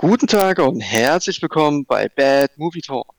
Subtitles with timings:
[0.00, 3.12] Guten Tag und herzlich willkommen bei Bad Movie Talk,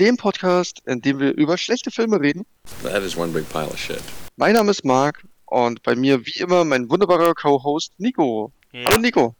[0.00, 2.44] dem Podcast, in dem wir über schlechte Filme reden.
[2.82, 4.02] That is one big pile of shit.
[4.34, 8.50] Mein Name ist Marc und bei mir wie immer mein wunderbarer Co-Host Nico.
[8.72, 8.86] Ja.
[8.86, 9.36] Hallo Nico.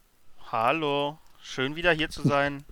[0.53, 2.65] Hallo, schön wieder hier zu sein.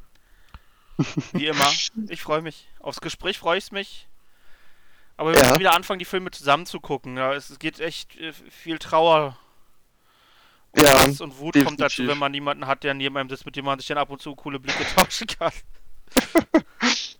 [1.32, 1.68] Wie immer.
[2.08, 2.68] Ich freue mich.
[2.78, 4.06] Aufs Gespräch freue ich mich.
[5.16, 5.48] Aber wir Ja.
[5.48, 7.16] müssen wieder anfangen, die Filme zusammen zu gucken.
[7.16, 9.36] Ja, es geht echt äh, viel Trauer
[10.76, 12.08] Ja, Hass und Wut kommt dazu, definitiv.
[12.08, 14.22] wenn man niemanden hat, der neben einem sitzt, mit dem man sich dann ab und
[14.22, 15.52] zu coole Blicke tauschen kann.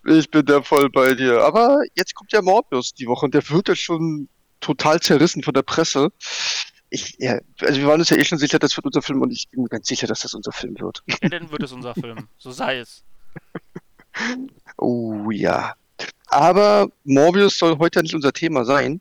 [0.05, 1.43] Ich bin da voll bei dir.
[1.43, 4.29] Aber jetzt kommt ja Morbius die Woche und der wird ja schon
[4.61, 6.11] total zerrissen von der Presse.
[6.91, 9.31] Ich, ja, also wir waren uns ja eh schon sicher, das wird unser Film und
[9.31, 11.05] ich bin mir ganz sicher, dass das unser Film wird.
[11.07, 12.29] Ja, dann wird es unser Film.
[12.39, 13.05] So sei es.
[14.77, 15.75] Oh ja.
[16.27, 19.01] Aber Morbius soll heute ja nicht unser Thema sein,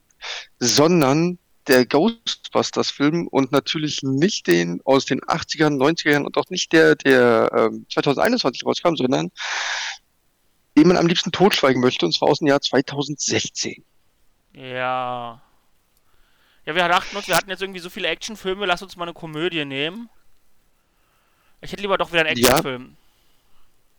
[0.60, 6.96] sondern der Ghostbusters-Film und natürlich nicht den aus den 80ern, 90ern und auch nicht der,
[6.96, 9.32] der ähm, 2021 rauskam, sondern
[10.78, 13.84] den man am liebsten totschweigen möchte, und zwar aus dem Jahr 2016.
[14.54, 15.41] Ja.
[16.66, 19.13] Ja, wir dachten uns, wir hatten jetzt irgendwie so viele Actionfilme, lass uns mal eine
[19.13, 20.10] Komödie nehmen.
[21.62, 22.62] Ich hätte lieber doch wieder einen Ja.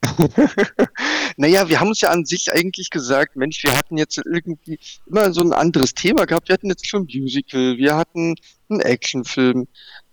[1.37, 5.33] Naja, wir haben uns ja an sich eigentlich gesagt, Mensch, wir hatten jetzt irgendwie immer
[5.33, 6.49] so ein anderes Thema gehabt.
[6.49, 8.35] Wir hatten jetzt schon ein Musical, wir hatten
[8.69, 9.67] einen Actionfilm,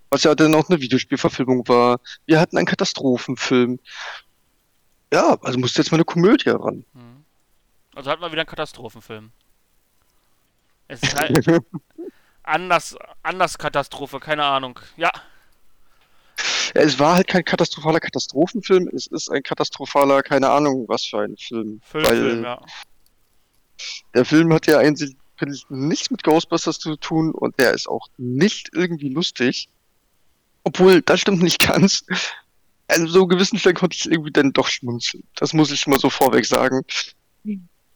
[0.10, 2.00] was ja dann auch eine Videospielverfilmung war.
[2.26, 3.80] Wir hatten einen Katastrophenfilm.
[5.12, 6.86] Ja, also musste jetzt mal eine Komödie ran.
[6.94, 7.26] Hm.
[7.96, 9.32] Also hatten wir wieder einen Katastrophenfilm.
[10.88, 11.46] Es ist halt
[12.44, 14.80] anders, anders Katastrophe, keine Ahnung.
[14.98, 15.12] Ja,
[16.74, 21.38] es war halt kein katastrophaler Katastrophenfilm, es ist ein katastrophaler, keine Ahnung, was für ein
[21.38, 21.82] Film.
[21.84, 22.62] Filmfilm, ja.
[24.14, 27.88] Der Film hat ja eigentlich finde ich, nichts mit Ghostbusters zu tun und der ist
[27.88, 29.70] auch nicht irgendwie lustig.
[30.64, 32.06] Obwohl, das stimmt nicht ganz.
[32.88, 35.24] Also so gewissen Stellen konnte ich irgendwie dann doch schmunzeln.
[35.36, 36.82] Das muss ich schon mal so vorweg sagen.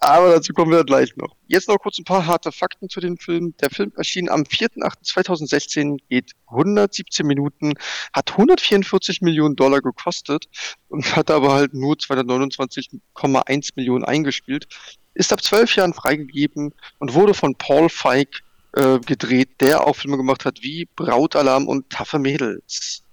[0.04, 1.34] Aber dazu kommen wir gleich noch.
[1.48, 3.56] Jetzt noch kurz ein paar harte Fakten zu dem Film.
[3.62, 7.76] Der Film erschien am 4.8.2016, geht 117 Minuten,
[8.12, 10.50] hat 144 Millionen Dollar gekostet
[10.90, 14.68] und hat aber halt nur 229,1 Millionen eingespielt.
[15.14, 18.44] Ist ab zwölf Jahren freigegeben und wurde von Paul Feig
[18.74, 23.04] äh, gedreht, der auch Filme gemacht hat wie Brautalarm und Taffe Mädels.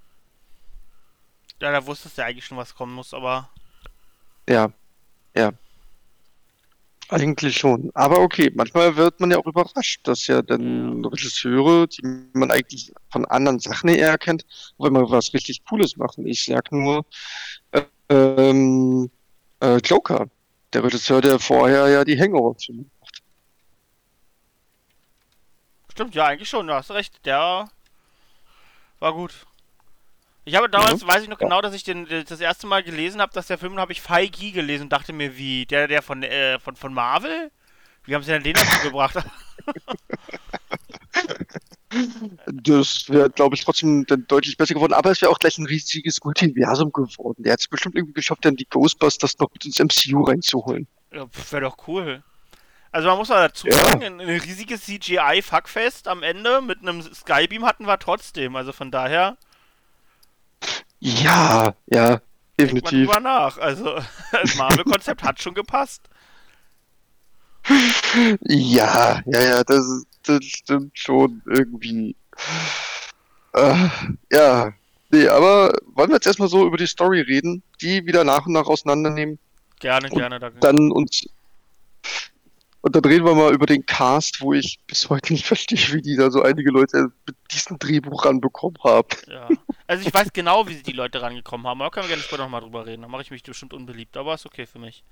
[1.60, 3.48] Ja, da wusstest du eigentlich schon, was kommen muss, aber
[4.48, 4.72] Ja,
[5.36, 5.52] ja.
[7.10, 7.90] Eigentlich schon.
[7.94, 12.02] Aber okay, manchmal wird man ja auch überrascht, dass ja dann Regisseure, die
[12.34, 14.46] man eigentlich von anderen Sachen eher kennt,
[14.78, 16.24] wenn man was richtig Cooles machen.
[16.26, 17.04] Ich sag nur
[17.72, 19.10] äh, ähm,
[19.60, 20.28] äh, Joker,
[20.72, 23.22] der Regisseur, der vorher ja die Hangover-Filme macht.
[25.90, 27.26] stimmt, ja, eigentlich schon, du hast recht.
[27.26, 27.68] Der
[29.00, 29.46] war gut.
[30.44, 31.08] Ich habe damals, Mhm.
[31.08, 33.58] weiß ich noch genau, dass ich den äh, das erste Mal gelesen habe, dass der
[33.58, 36.94] Film, habe ich Feige gelesen und dachte mir, wie, der, der von, äh, von, von
[36.94, 37.50] Marvel?
[38.04, 39.16] Wie haben sie denn den dazu gebracht?
[42.46, 45.66] Das wäre, glaube ich, trotzdem dann deutlich besser geworden, aber es wäre auch gleich ein
[45.66, 47.42] riesiges Multiversum geworden.
[47.42, 50.86] Der hat es bestimmt irgendwie geschafft, dann die Ghostbusters noch mit ins MCU reinzuholen.
[51.12, 52.22] Ja, Wäre doch cool.
[52.92, 53.74] Also man muss mal dazu Ja.
[53.74, 58.56] sagen, ein, ein riesiges CGI-Fuckfest am Ende mit einem Skybeam hatten wir trotzdem.
[58.56, 59.36] Also von daher
[61.00, 62.22] Ja, ja, denkt
[62.58, 63.06] man definitiv.
[63.06, 63.58] drüber nach.
[63.58, 63.98] Also
[64.32, 66.02] das Marvel-Konzept hat schon gepasst.
[68.42, 72.16] Ja, ja, ja, das, das stimmt schon irgendwie.
[73.52, 73.88] Äh,
[74.32, 74.72] ja,
[75.10, 78.52] nee, aber wollen wir jetzt erstmal so über die Story reden, die wieder nach und
[78.52, 79.38] nach auseinandernehmen,
[79.80, 80.38] Gerne, gerne.
[80.38, 80.60] Danke.
[80.60, 81.26] dann uns
[82.82, 86.02] und dann reden wir mal über den Cast, wo ich bis heute nicht verstehe, wie
[86.02, 89.08] die da so einige Leute mit diesem Drehbuch ranbekommen haben.
[89.28, 89.48] Ja.
[89.86, 92.44] Also ich weiß genau, wie sie die Leute rangekommen haben, aber können wir gerne später
[92.44, 93.02] nochmal drüber reden.
[93.02, 95.02] Da mache ich mich bestimmt unbeliebt, aber ist okay für mich.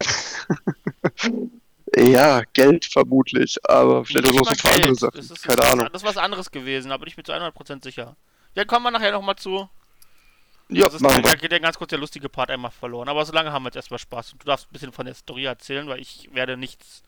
[1.96, 4.94] Ja, Geld vermutlich, aber vielleicht auch noch so ein paar andere.
[4.94, 5.16] Sachen.
[5.16, 5.88] Das ist, Keine das Ahnung.
[5.92, 8.16] Das ist was anderes gewesen, aber ich bin zu 100% sicher.
[8.54, 9.68] Ja, kommen wir nachher nochmal zu.
[10.76, 11.36] Ja, Das ist, machen da wir.
[11.36, 13.08] geht ja ganz kurz der lustige Part einmal verloren.
[13.08, 14.32] Aber solange haben wir jetzt erstmal Spaß.
[14.32, 17.02] Und du darfst ein bisschen von der Story erzählen, weil ich werde nichts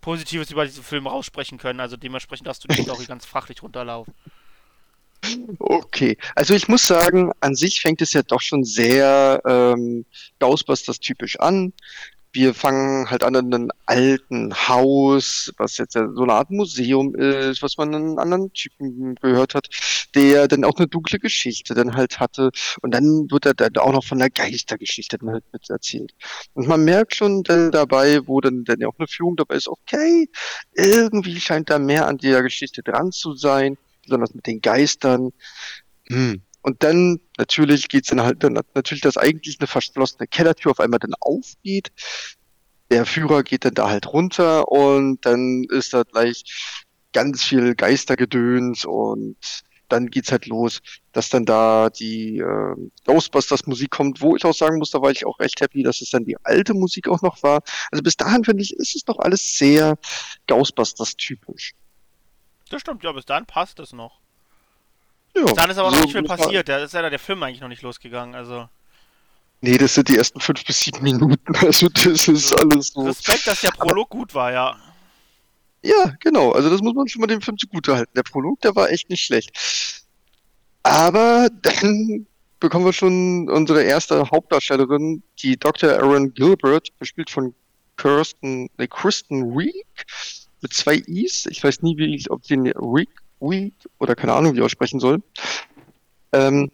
[0.00, 1.80] Positives über diesen Film raussprechen können.
[1.80, 4.14] Also dementsprechend darfst du die Story ganz fachlich runterlaufen.
[5.58, 10.06] Okay, also ich muss sagen, an sich fängt es ja doch schon sehr ähm,
[10.38, 11.74] Ghostbusters-typisch an.
[12.32, 17.14] Wir fangen halt an in einem alten Haus, was jetzt ja so eine Art Museum
[17.14, 19.68] ist, was man einen anderen Typen gehört hat,
[20.14, 22.50] der dann auch eine dunkle Geschichte dann halt hatte.
[22.82, 26.12] Und dann wird er dann auch noch von der Geistergeschichte dann halt mit erzählt.
[26.54, 29.68] Und man merkt schon dann dabei, wo dann, dann ja auch eine Führung dabei ist,
[29.68, 30.28] okay,
[30.74, 35.32] irgendwie scheint da mehr an der Geschichte dran zu sein, besonders mit den Geistern.
[36.08, 36.42] Hm.
[36.62, 41.00] Und dann natürlich geht's dann halt dann natürlich, dass eigentlich eine verschlossene Kellertür auf einmal
[41.00, 41.92] dann aufgeht.
[42.90, 46.44] Der Führer geht dann da halt runter und dann ist da gleich
[47.12, 49.36] ganz viel Geistergedöns und
[49.88, 50.80] dann geht's halt los,
[51.12, 55.10] dass dann da die äh, Ghostbusters Musik kommt, wo ich auch sagen muss, da war
[55.10, 57.62] ich auch recht happy, dass es dann die alte Musik auch noch war.
[57.90, 59.98] Also bis dahin finde ich, ist es doch alles sehr
[60.46, 61.72] Ghostbusters typisch.
[62.68, 64.20] Das stimmt, ja, bis dahin passt es noch.
[65.36, 66.68] Ja, dahin ist aber noch so nicht viel passiert.
[66.68, 68.34] Da ist ja der Film eigentlich noch nicht losgegangen.
[68.34, 68.68] Also
[69.62, 71.54] Nee, das sind die ersten fünf bis sieben Minuten.
[71.60, 73.02] Also das ist alles so.
[73.02, 74.76] Respekt, dass der Prolog gut war, ja.
[75.82, 76.52] Ja, genau.
[76.52, 78.12] Also das muss man schon mal dem Film zugute halten.
[78.14, 79.50] Der Prolog, der war echt nicht schlecht.
[80.82, 82.26] Aber dann
[82.58, 85.90] bekommen wir schon unsere erste Hauptdarstellerin, die Dr.
[85.92, 87.54] Aaron Gilbert, gespielt von
[87.96, 89.86] Kirsten, nee, Kristen Wiig,
[90.62, 91.46] mit zwei I's.
[91.46, 92.72] Ich weiß nie, wie ich, ob sie den
[93.40, 95.22] Wiig oder keine Ahnung, wie ich aussprechen soll.
[96.32, 96.70] Ähm,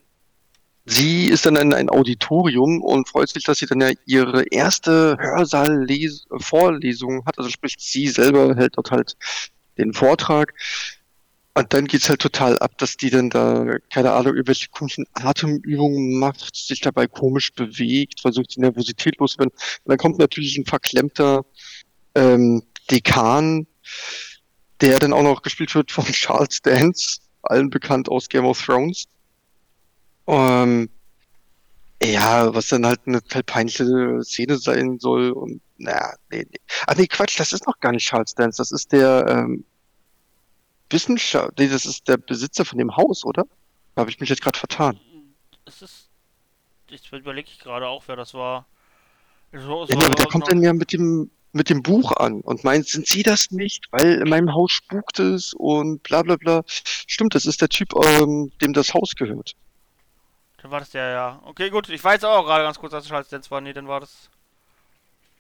[0.85, 5.17] sie ist dann in ein Auditorium und freut sich, dass sie dann ja ihre erste
[5.19, 7.39] Hörsaal-Vorlesung hat.
[7.39, 9.17] Also sprich, sie selber hält dort halt
[9.79, 10.55] den Vortrag.
[11.55, 16.19] Und dann geht's halt total ab, dass die dann da, keine Ahnung, irgendwelche komischen Atemübungen
[16.19, 19.55] macht, sich dabei komisch bewegt, versucht die Nervosität loszuwerden.
[19.55, 21.47] Und dann kommt natürlich ein verklemmter
[22.15, 23.67] ähm, Dekan,
[24.81, 29.05] der dann auch noch gespielt wird von Charles Dance, allen bekannt aus Game of Thrones.
[30.27, 30.89] Ähm,
[32.03, 36.59] ja, was dann halt eine total peinliche Szene sein soll und naja, nee, nee.
[36.87, 39.65] Ach nee, Quatsch, das ist noch gar nicht Charles Dance, das ist der ähm,
[40.91, 43.45] Wissenschaftler, nee, das ist der Besitzer von dem Haus, oder?
[43.95, 44.99] Da habe ich mich jetzt gerade vertan.
[45.65, 46.09] Es ist.
[46.89, 48.67] Jetzt überlege ich gerade auch, wer das war.
[49.51, 52.13] Es war- es Ja, war aber der kommt dann ja mit dem mit dem Buch
[52.13, 53.87] an und meint, sind Sie das nicht?
[53.91, 56.63] Weil in meinem Haus spukt es und bla bla bla.
[56.67, 59.55] Stimmt, das ist der Typ, ähm, dem das Haus gehört.
[60.63, 61.41] Dann war das der, ja.
[61.45, 61.89] Okay, gut.
[61.89, 63.61] Ich weiß auch gerade ganz kurz, dass es Charles Dance war.
[63.61, 64.31] Nee, dann war das.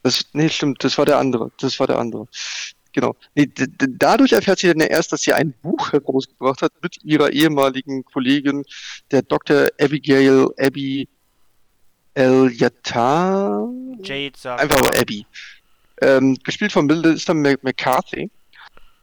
[0.03, 1.51] Das, nee, stimmt, das war der andere.
[1.59, 2.29] Das war der andere.
[2.93, 3.15] Genau.
[3.35, 7.31] Nee, dadurch erfährt sie dann ja erst, dass sie ein Buch herausgebracht hat mit ihrer
[7.31, 8.65] ehemaligen Kollegin,
[9.11, 9.69] der Dr.
[9.79, 11.09] Abigail Abby
[12.15, 13.69] Elyata.
[14.03, 14.63] Jade sagt.
[14.63, 15.27] Einfach nur Abby.
[16.03, 18.31] Ähm, gespielt von Melissa McCarthy.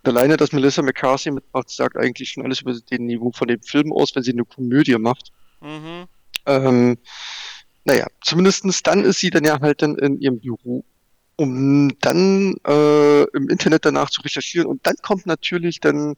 [0.03, 3.93] Alleine, dass Melissa McCarthy mitmacht, sagt eigentlich schon alles über den Niveau von dem Film
[3.93, 5.31] aus, wenn sie eine Komödie macht.
[5.61, 6.05] Mhm.
[6.45, 6.97] Ähm,
[7.85, 10.83] naja, zumindestens dann ist sie dann ja halt dann in ihrem Büro,
[11.37, 14.67] um dann äh, im Internet danach zu recherchieren.
[14.67, 16.15] Und dann kommt natürlich dann,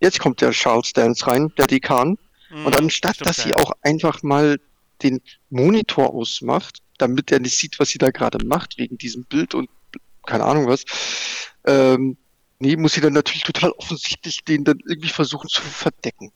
[0.00, 2.18] jetzt kommt der Charles Dance rein, der Dekan.
[2.50, 2.66] Mhm.
[2.66, 3.56] Und anstatt, dass sie ja.
[3.56, 4.58] auch einfach mal
[5.02, 5.20] den
[5.50, 9.68] Monitor ausmacht, damit er nicht sieht, was sie da gerade macht, wegen diesem Bild und
[10.26, 10.84] keine Ahnung was,
[11.64, 12.16] ähm,
[12.58, 16.32] nee, muss sie dann natürlich total offensichtlich den dann irgendwie versuchen zu verdecken.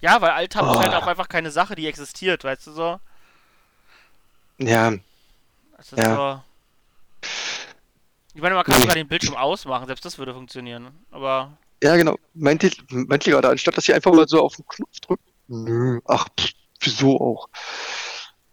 [0.00, 0.96] Ja, weil Alter ist halt Oh.
[0.96, 3.00] auch einfach keine Sache, die existiert, weißt du so?
[4.58, 4.92] Ja,
[5.78, 6.42] ist Ja.
[7.22, 7.28] so.
[8.34, 8.80] Ich meine, man kann Nee.
[8.82, 10.88] sogar den Bildschirm ausmachen, selbst das würde funktionieren.
[11.10, 12.16] Aber Ja, genau.
[12.34, 15.24] Meinte ich, meinte ich gerade, anstatt dass sie einfach mal so auf den Knopf drückt.
[15.48, 16.50] Nö, ach, pff,
[16.80, 17.48] wieso auch?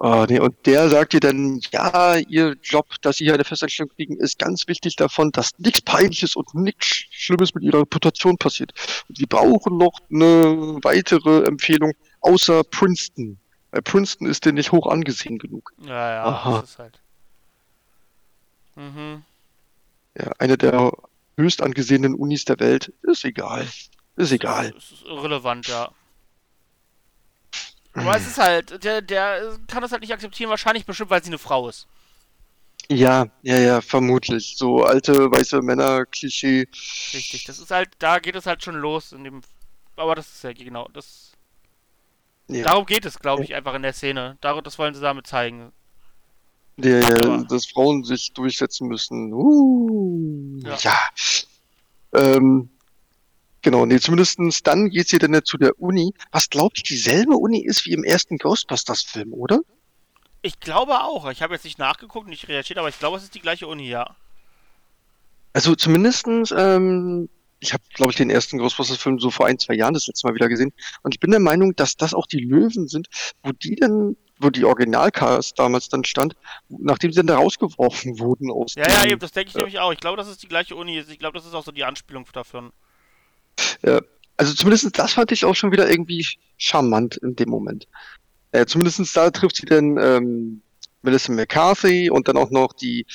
[0.03, 3.92] Ah, nee, und der sagt ihr dann, ja, ihr Job, dass sie hier eine Festanstellung
[3.95, 8.74] kriegen, ist ganz wichtig davon, dass nichts Peinliches und nichts Schlimmes mit ihrer Reputation passiert.
[9.07, 13.38] Und sie brauchen noch eine weitere Empfehlung, außer Princeton.
[13.69, 15.71] Weil Princeton ist denn nicht hoch angesehen genug.
[15.86, 16.62] ja, ja, Aha.
[16.62, 17.00] das ist halt.
[18.77, 19.22] Mhm.
[20.17, 20.93] Ja, eine der
[21.38, 22.91] höchst angesehenen Unis der Welt.
[23.03, 23.67] Ist egal.
[24.15, 24.74] Ist egal.
[24.75, 25.91] Es ist irrelevant, ja.
[27.93, 31.29] Aber es ist halt, der, der kann das halt nicht akzeptieren, wahrscheinlich bestimmt, weil sie
[31.29, 31.88] eine Frau ist.
[32.89, 34.55] Ja, ja, ja, vermutlich.
[34.57, 36.67] So alte weiße Männer-Klischee.
[37.13, 39.41] Richtig, das ist halt, da geht es halt schon los in dem.
[39.95, 41.31] Aber das ist ja genau, das.
[42.48, 42.65] Ja.
[42.65, 44.38] Darum geht es, glaube ich, einfach in der Szene.
[44.41, 45.71] Darum, das wollen sie damit zeigen.
[46.77, 49.31] Ja, ja, dass Frauen sich durchsetzen müssen.
[49.33, 50.77] Uh, Ja.
[50.81, 51.10] ja.
[52.13, 52.69] Ähm,
[53.62, 57.36] genau, nee, zumindestens dann geht sie dann ja zu der Uni, was glaube ich dieselbe
[57.36, 59.60] Uni ist wie im ersten Ghostbusters-Film, oder?
[60.41, 61.30] Ich glaube auch.
[61.30, 63.88] Ich habe jetzt nicht nachgeguckt, nicht reagiert, aber ich glaube, es ist die gleiche Uni,
[63.88, 64.15] ja.
[65.53, 69.94] Also zumindestens, ähm, ich habe, glaube ich, den ersten Ghostbusters-Film so vor ein, zwei Jahren
[69.94, 70.74] das letzte Mal wieder gesehen.
[71.03, 73.08] Und ich bin der Meinung, dass das auch die Löwen sind,
[73.44, 76.36] wo die dann, wo die Originalcast damals dann stand,
[76.70, 79.94] nachdem sie dann da rausgeworfen wurden aus Ja, ja, eben, das denke ich nämlich auch.
[79.94, 80.98] Ich glaube, das ist die gleiche Uni.
[81.00, 82.72] Ich glaube, das ist auch so die Anspielung dafür.
[84.38, 86.25] Also zumindest das fand ich auch schon wieder irgendwie
[86.58, 87.88] charmant in dem Moment.
[88.51, 90.62] Äh, zumindest da trifft sie dann ähm,
[91.03, 93.06] Melissa McCarthy und dann auch noch die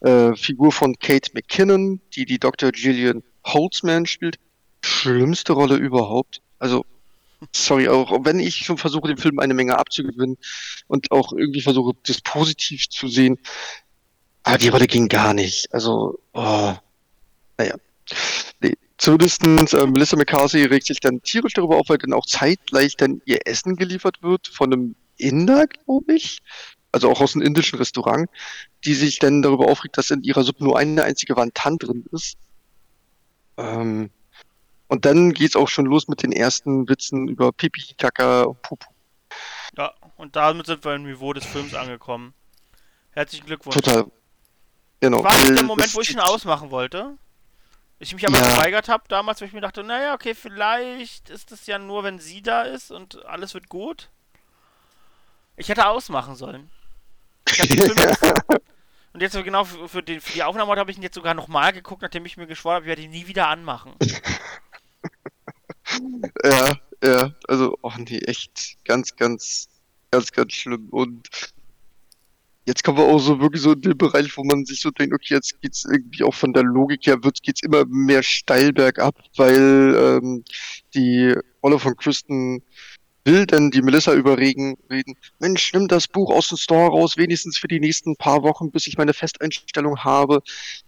[0.00, 2.72] äh, Figur von Kate McKinnon, die die Dr.
[2.72, 4.38] Gillian Holtzman spielt.
[4.84, 6.40] Schlimmste Rolle überhaupt.
[6.58, 6.84] Also
[7.54, 10.38] Sorry, auch wenn ich schon versuche, dem Film eine Menge abzugewinnen
[10.88, 13.38] und auch irgendwie versuche, das positiv zu sehen.
[14.42, 15.72] Aber die Rolle ging gar nicht.
[15.72, 16.74] Also, oh,
[17.56, 17.76] naja.
[18.60, 18.74] Nee.
[18.98, 23.22] Zumindest äh, Melissa McCarthy regt sich dann tierisch darüber auf, weil dann auch zeitgleich dann
[23.24, 26.40] ihr Essen geliefert wird von einem Inder, glaube ich.
[26.90, 28.28] Also auch aus einem indischen Restaurant,
[28.84, 32.36] die sich dann darüber aufregt, dass in ihrer Suppe nur eine einzige Wantan drin ist.
[33.56, 34.10] Ähm,
[34.88, 38.88] und dann geht's auch schon los mit den ersten Witzen über Pipi, Kaka und Pupu.
[39.76, 42.32] Ja, und damit sind wir im Niveau des Films angekommen.
[43.12, 43.76] Herzlichen Glückwunsch.
[43.76, 44.06] Total.
[45.00, 45.22] Genau.
[45.22, 47.16] War das der Moment, das- wo ich schon ausmachen wollte?
[48.00, 48.54] Ich mich aber Ja.
[48.54, 52.18] geweigert habe damals, weil ich mir dachte, naja, okay, vielleicht ist es ja nur, wenn
[52.18, 54.08] sie da ist und alles wird gut.
[55.56, 56.70] Ich hätte ausmachen sollen.
[57.50, 57.60] Ich
[59.12, 61.72] und jetzt genau für, für, den, für die Aufnahme habe ich ihn jetzt sogar nochmal
[61.72, 63.94] geguckt, nachdem ich mir geschworen habe, ich werde ihn nie wieder anmachen.
[66.44, 69.68] Ja, ja, also, oh nee, echt ganz, ganz,
[70.10, 70.88] ganz, ganz schlimm.
[70.90, 71.28] Und
[72.68, 75.14] jetzt kommen wir auch so wirklich so in den Bereich, wo man sich so denkt,
[75.14, 79.16] okay, jetzt geht's irgendwie auch von der Logik her, wird, geht's immer mehr steil bergab,
[79.36, 80.44] weil ähm,
[80.94, 82.62] die Rolle von Kristen
[83.24, 87.58] will dann die Melissa überreden, reden, Mensch, nimm das Buch aus dem Store raus, wenigstens
[87.58, 90.42] für die nächsten paar Wochen, bis ich meine Festeinstellung habe.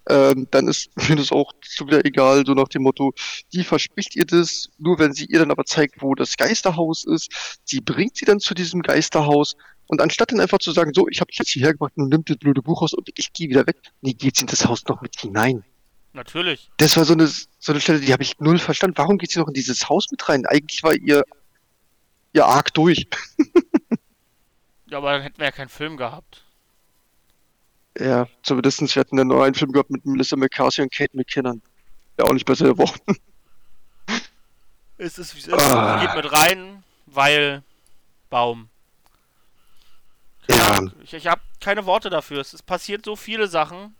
[0.08, 3.12] Ähm, dann ist mir das auch so wieder egal, so nach dem Motto,
[3.52, 7.60] die verspricht ihr das, nur wenn sie ihr dann aber zeigt, wo das Geisterhaus ist.
[7.64, 9.56] Sie bringt sie dann zu diesem Geisterhaus
[9.86, 12.24] und anstatt dann einfach zu sagen, so, ich habe dich jetzt hierher gebracht und nimm
[12.24, 14.84] das blöde Buch raus und ich gehe wieder weg, nee, geht sie in das Haus
[14.86, 15.64] noch mit hinein.
[16.12, 16.70] Natürlich.
[16.76, 18.98] Das war so eine, so eine Stelle, die habe ich null verstanden.
[18.98, 20.44] Warum geht sie noch in dieses Haus mit rein?
[20.46, 21.24] Eigentlich war ihr,
[22.32, 23.06] ihr Arg durch.
[24.86, 26.44] Ja, aber dann hätten wir ja keinen Film gehabt.
[27.98, 31.62] Ja, zumindest wir hatten einen neuen Film gehabt mit Melissa McCarthy und Kate McKinnon.
[32.18, 33.00] Ja, auch nicht besser geworden.
[34.98, 35.54] Es ist wie es ist.
[35.54, 36.04] Ah.
[36.04, 37.62] Geht mit rein, weil
[38.28, 38.68] Baum.
[40.48, 42.40] Ja, Ich, ich habe keine Worte dafür.
[42.40, 43.94] Es ist passiert so viele Sachen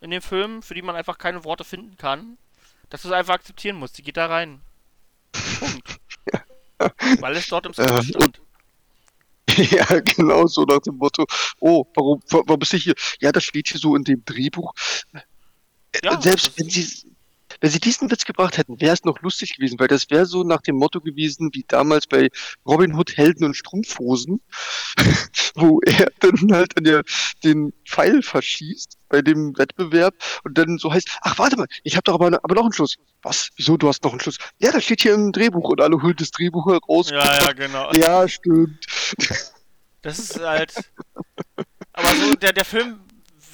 [0.00, 2.38] in dem Film, für die man einfach keine Worte finden kann,
[2.88, 3.98] dass du es einfach akzeptieren musst.
[3.98, 4.60] Die geht da rein.
[5.58, 5.99] Punkt.
[7.20, 8.40] Weil es dort im Skript Äh, stand.
[9.72, 11.24] ja, genau so nach dem Motto,
[11.60, 12.94] oh, warum, wa- warum bist du hier?
[13.20, 14.72] Ja, das steht hier so in dem Drehbuch.
[16.02, 17.09] Ja, Selbst wenn sie,
[17.60, 20.44] wenn sie diesen Witz gebracht hätten, wäre es noch lustig gewesen, weil das wäre so
[20.44, 22.30] nach dem Motto gewesen, wie damals bei
[22.66, 24.40] Robin Hood Helden und Strumpfhosen,
[25.54, 27.02] wo er dann halt an der,
[27.44, 30.14] den Pfeil verschießt bei dem Wettbewerb
[30.44, 32.96] und dann so heißt, ach warte mal, ich habe doch aber, aber noch einen Schluss.
[33.22, 33.50] Was?
[33.56, 33.76] Wieso?
[33.76, 34.38] Du hast noch einen Schluss?
[34.58, 37.10] Ja, das steht hier im Drehbuch und alle holen das Drehbuch heraus.
[37.10, 37.92] Ja, ja, genau.
[37.94, 38.86] ja, stimmt.
[40.02, 40.72] Das ist halt.
[41.92, 43.00] Aber so, der, der Film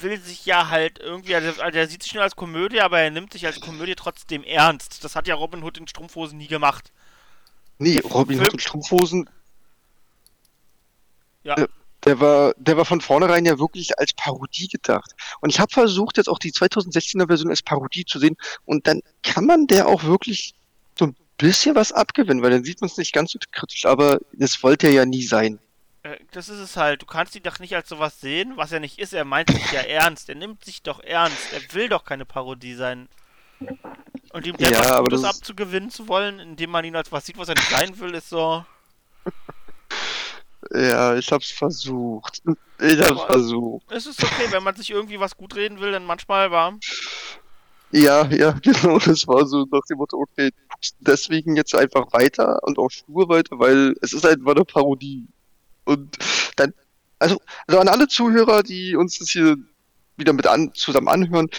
[0.01, 3.11] will sich ja halt irgendwie, also also der sieht sich nur als Komödie, aber er
[3.11, 5.03] nimmt sich als Komödie trotzdem ernst.
[5.03, 6.91] Das hat ja Robin Hood in Strumpfhosen nie gemacht.
[7.79, 9.29] Nee, Robin Hood und Strumpfhosen.
[11.43, 11.55] Ja.
[11.55, 11.69] Der,
[12.03, 15.11] der war, der war von vornherein ja wirklich als Parodie gedacht.
[15.41, 18.35] Und ich habe versucht, jetzt auch die 2016er Version als Parodie zu sehen.
[18.65, 20.55] Und dann kann man der auch wirklich
[20.97, 23.85] so ein bisschen was abgewinnen, weil dann sieht man es nicht ganz so kritisch.
[23.85, 25.59] Aber das wollte er ja nie sein.
[26.13, 27.01] Äh, Das ist es halt.
[27.01, 29.13] Du kannst ihn doch nicht als sowas sehen, was er nicht ist.
[29.13, 30.29] Er meint sich ja ernst.
[30.29, 31.53] Er nimmt sich doch ernst.
[31.53, 33.07] Er will doch keine Parodie sein.
[34.33, 37.37] Und ihm Ja, Gutes das ist- abzugewinnen zu wollen, indem man ihn als was sieht,
[37.37, 38.63] was er nicht sein will, ist so.
[40.73, 42.41] Ja, ich hab's versucht.
[42.79, 43.91] Ich hab's Aber- versucht.
[43.91, 46.73] Es ist okay, wenn man sich irgendwie was gut reden will, dann manchmal war.
[47.91, 50.51] Ja, ja, genau, das war so nach dem Motto, okay,
[50.99, 55.25] deswegen jetzt einfach weiter und auch stur weiter, weil es ist einfach eine Parodie.
[55.87, 56.17] Und
[56.57, 56.73] dann,
[57.17, 59.57] also, also an alle Zuhörer, die uns das hier
[60.17, 61.49] wieder mit an, zusammen anhören,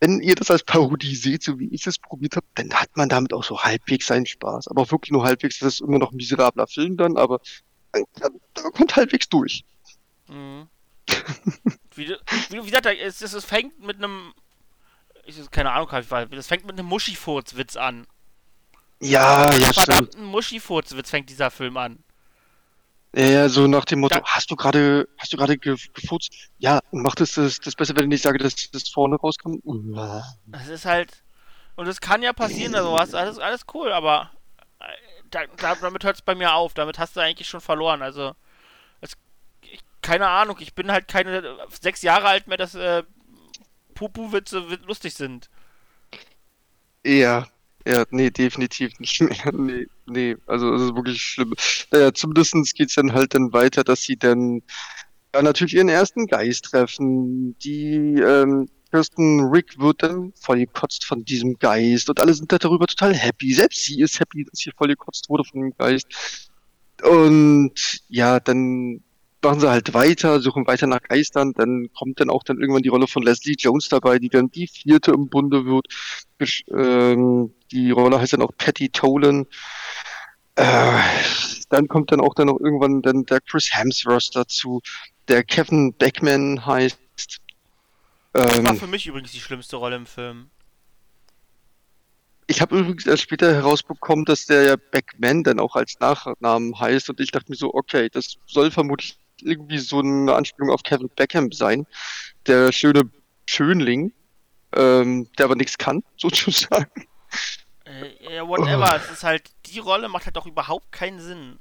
[0.00, 3.08] wenn ihr das als Parodie seht, so wie ich es probiert habe, dann hat man
[3.08, 4.68] damit auch so halbwegs seinen Spaß.
[4.68, 7.40] Aber wirklich nur halbwegs, das ist immer noch ein miserabler Film dann, aber
[7.92, 9.64] da, da kommt halbwegs durch.
[10.28, 10.68] Mhm.
[11.94, 12.08] wie,
[12.50, 14.34] wie, wie gesagt, es, es, es fängt mit einem.
[15.24, 18.06] Ich, keine Ahnung, es fängt mit einem Muschifurzwitz an.
[19.00, 19.74] Ja, ja, stimmt.
[19.74, 22.04] Verdammten Muschifurzwitz fängt dieser Film an.
[23.14, 26.30] Ja, ja, so nach dem Motto, Da- hast du gerade, hast du gerade ge gefurzt?
[26.58, 29.62] Ja, macht es das, das besser, wenn ich sage, dass das vorne rauskommt?
[30.46, 31.22] Das ist halt.
[31.76, 34.30] Und es kann ja passieren, also was, alles, alles cool, aber
[34.80, 34.84] äh,
[35.30, 36.74] da, da, damit hört es bei mir auf.
[36.74, 38.02] Damit hast du eigentlich schon verloren.
[38.02, 38.34] Also,
[39.00, 39.12] es,
[39.62, 43.04] ich, keine Ahnung, ich bin halt keine sechs Jahre alt mehr, dass äh,
[43.94, 45.48] Pupu-Witze wit- lustig sind.
[47.04, 47.48] Ja,
[47.86, 49.52] ja, nee, definitiv nicht mehr.
[49.52, 51.54] Nee, nee, also es ist wirklich schlimm.
[51.90, 54.62] Naja, zumindest geht's dann halt dann weiter, dass sie dann
[55.34, 61.24] ja, natürlich ihren ersten Geist treffen, die ähm, Kirsten Rick wird dann voll gekotzt von
[61.24, 63.52] diesem Geist und alle sind da darüber total happy.
[63.52, 66.06] Selbst sie ist happy, dass hier voll gekotzt wurde von dem Geist.
[67.02, 69.02] Und ja, dann
[69.42, 72.88] machen sie halt weiter, suchen weiter nach Geistern, dann kommt dann auch dann irgendwann die
[72.88, 75.86] Rolle von Leslie Jones dabei, die dann die vierte im Bunde wird.
[76.70, 79.46] Ähm, die Rolle heißt dann auch Patty Tolan.
[80.56, 80.98] Äh,
[81.68, 84.80] dann kommt dann auch dann noch irgendwann dann der Chris Hemsworth dazu,
[85.28, 86.98] der Kevin Beckman heißt.
[88.32, 90.50] Das war Ähm, für mich übrigens die schlimmste Rolle im Film.
[92.46, 97.10] ich habe übrigens erst später herausbekommen, dass der ja Beckman dann auch als Nachnamen heißt
[97.10, 101.10] und ich dachte mir so, okay, das soll vermutlich irgendwie so eine Anspielung auf Kevin
[101.14, 101.86] Beckham sein,
[102.46, 103.02] der schöne
[103.46, 104.12] Schönling,
[104.74, 107.06] ähm, der aber nichts kann, sozusagen.
[107.84, 108.96] Äh, ja, whatever.
[108.96, 111.58] Es ist halt, die Rolle macht halt doch überhaupt keinen Sinn.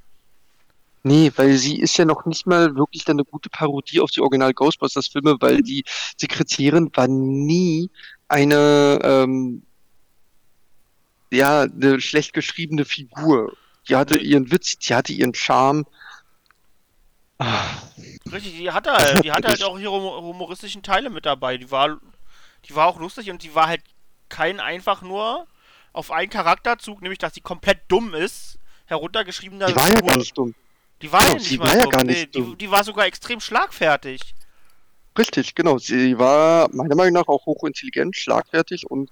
[1.04, 4.20] Nee, weil sie ist ja noch nicht mal wirklich dann eine gute Parodie auf die
[4.20, 5.86] Original Ghostbusters Filme, weil die
[6.18, 7.90] Sekretärin war nie
[8.28, 9.64] eine, ähm,
[11.32, 13.56] ja, eine schlecht geschriebene Figur.
[13.88, 15.86] Die hatte ihren Witz, die hatte ihren Charme.
[18.32, 21.58] Richtig, die hat halt, die hat halt auch ihre humo- humoristischen Teile mit dabei.
[21.58, 21.98] Die war,
[22.65, 23.82] die war auch lustig und die war halt
[24.29, 25.48] kein einfach nur
[25.94, 30.38] auf einen Charakterzug, nämlich dass sie komplett dumm ist, heruntergeschriebener Die war ja gar nicht
[30.38, 30.53] dumm.
[31.01, 31.91] Die war Genau, ja nicht sie mal war ja dumm.
[31.91, 32.58] gar nee, nicht die, dumm.
[32.58, 34.34] die war sogar extrem schlagfertig.
[35.17, 35.77] Richtig, genau.
[35.77, 39.10] Sie war meiner Meinung nach auch hochintelligent, schlagfertig und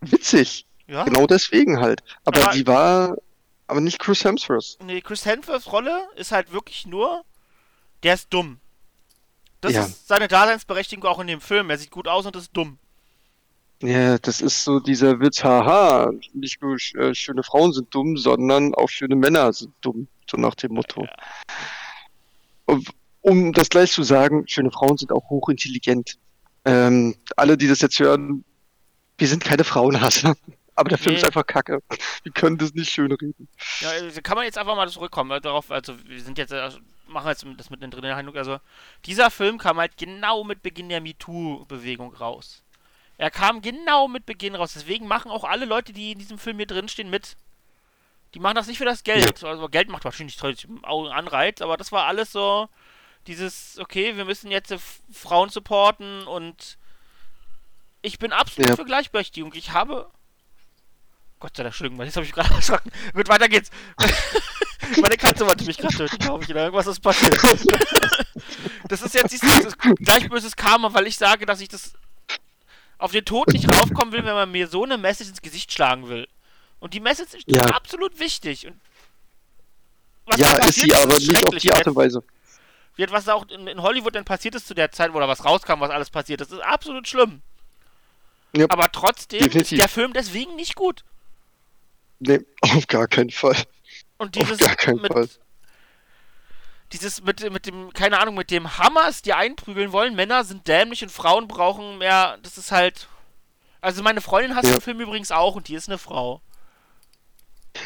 [0.00, 0.66] witzig.
[0.86, 1.04] Ja.
[1.04, 2.02] Genau deswegen halt.
[2.24, 3.16] Aber Aber- sie war
[3.72, 4.76] aber nicht Chris Hemsworth.
[4.84, 7.24] Nee, Chris Hemsworths Rolle ist halt wirklich nur,
[8.02, 8.60] der ist dumm.
[9.62, 9.84] Das Ja.
[9.86, 11.70] ist seine Daseinsberechtigung auch in dem Film.
[11.70, 12.78] Er sieht gut aus und ist dumm.
[13.80, 18.74] Ja, das ist so dieser Witz, haha, nicht nur äh, schöne Frauen sind dumm, sondern
[18.74, 21.06] auch schöne Männer sind dumm, so nach dem Motto.
[22.66, 22.88] Und
[23.22, 26.18] Um das gleich zu sagen, schöne Frauen sind auch hochintelligent.
[26.64, 28.44] Ähm, alle, die das jetzt hören,
[29.16, 30.34] wir sind keine Frauenhasser.
[30.74, 31.20] Aber der Film Nee.
[31.20, 31.82] ist einfach kacke.
[32.22, 33.48] Wir können das nicht schön reden.
[33.80, 36.70] Ja, also kann man jetzt einfach mal zurückkommen darauf, also wir sind jetzt, äh,
[37.06, 38.58] machen jetzt das mitten drin in der Handlung, also
[39.04, 42.62] dieser Film kam halt genau mit Beginn der MeToo-Bewegung raus.
[43.18, 46.56] Er kam genau mit Beginn raus, deswegen machen auch alle Leute, die in diesem Film
[46.56, 47.36] hier drinstehen, mit.
[48.34, 49.44] Die machen das nicht für das Geld.
[49.44, 52.68] Also Geld macht wahrscheinlich einen Anreiz, aber das war alles so
[53.26, 54.74] dieses, okay, wir müssen jetzt
[55.12, 56.78] Frauen supporten und
[58.00, 58.76] ich bin absolut Ja.
[58.76, 59.52] für Gleichberechtigung.
[59.54, 60.10] Ich habe
[61.42, 62.92] Gott sei Dank, Entschuldigung, jetzt habe ich gerade erschrocken.
[63.14, 63.68] Gut, weiter geht's.
[65.02, 67.36] Meine Katze wollte mich gerade töten, glaube ich, oder irgendwas ist passiert.
[68.88, 69.42] Das ist jetzt ist
[70.04, 71.94] gleich böses Karma, weil ich sage, dass ich das
[72.98, 76.08] auf den Tod nicht raufkommen will, wenn man mir so eine Message ins Gesicht schlagen
[76.08, 76.28] will.
[76.78, 77.62] Und die Message ist Ja.
[77.66, 78.66] absolut wichtig.
[78.66, 78.80] Und
[80.26, 82.22] was ja, da ist sie passiert aber ist nicht auf die Art und Weise.
[82.96, 85.44] Wird was auch in, in Hollywood dann passiert ist zu der Zeit, wo da was
[85.44, 87.40] rauskam, was alles passiert ist, ist absolut schlimm.
[88.54, 89.72] Ja, Aber trotzdem definitiv.
[89.72, 91.02] ist der Film deswegen nicht gut.
[92.26, 93.56] Nee, auf gar keinen Fall.
[94.18, 95.28] Und Auf dieses gar keinen mit, Fall.
[96.92, 101.02] dieses mit, mit dem, keine Ahnung, mit dem Hammers, die einprügeln wollen, Männer sind dämlich
[101.02, 103.08] und Frauen brauchen mehr, das ist halt.
[103.80, 104.74] Also meine Freundin hasst Ja.
[104.76, 106.40] den Film übrigens auch und die ist eine Frau.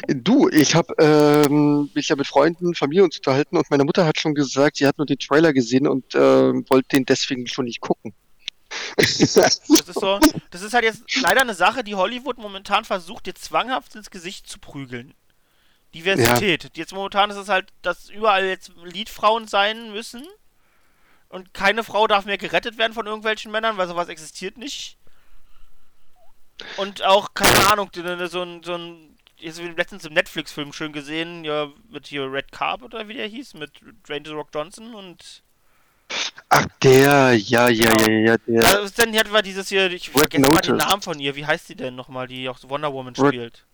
[0.07, 4.19] Du, ich habe ähm, mich ja mit Freunden, Familie uns unterhalten und meine Mutter hat
[4.19, 7.79] schon gesagt, sie hat nur den Trailer gesehen und ähm, wollte den deswegen schon nicht
[7.81, 8.13] gucken.
[8.95, 10.19] Das ist so,
[10.51, 14.47] das ist halt jetzt leider eine Sache, die Hollywood momentan versucht, dir zwanghaft ins Gesicht
[14.47, 15.13] zu prügeln.
[15.93, 16.71] Diversität.
[16.75, 20.25] Jetzt momentan ist es halt, dass überall jetzt Liedfrauen sein müssen.
[21.29, 24.97] Und keine Frau darf mehr gerettet werden von irgendwelchen Männern, weil sowas existiert nicht.
[26.77, 30.93] Und auch, keine Ahnung, so ein, so ein, jetzt habe ich letztens im Netflix-Film schön
[30.93, 33.71] gesehen, ja, mit hier Red Carpet oder wie der hieß, mit
[34.07, 35.43] Dwayne The Rock Johnson und
[36.49, 38.07] Ach, der, ja, ja, Genau.
[38.07, 38.65] ja, ja, der.
[38.79, 40.87] also, dann hier war dieses hier, ich Red vergesse mal den Notice.
[40.87, 41.35] Namen von ihr.
[41.35, 43.65] Wie heißt sie denn nochmal, die auch Wonder Woman Red- spielt?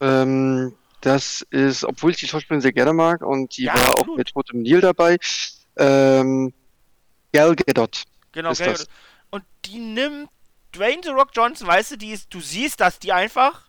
[0.00, 4.10] Ähm, das ist, obwohl ich die Schauspielerin sehr gerne mag und die Ja, war absolut.
[4.10, 5.18] auch mit Rotem Nil dabei,
[5.76, 6.52] ähm,
[7.32, 8.02] Gal Gadot.
[8.32, 8.72] Genau, ist gell?
[8.72, 8.88] das.
[9.30, 10.28] Und die nimmt
[10.74, 13.68] Dwayne The Rock Johnson, weißt du, die ist, du siehst, dass die einfach.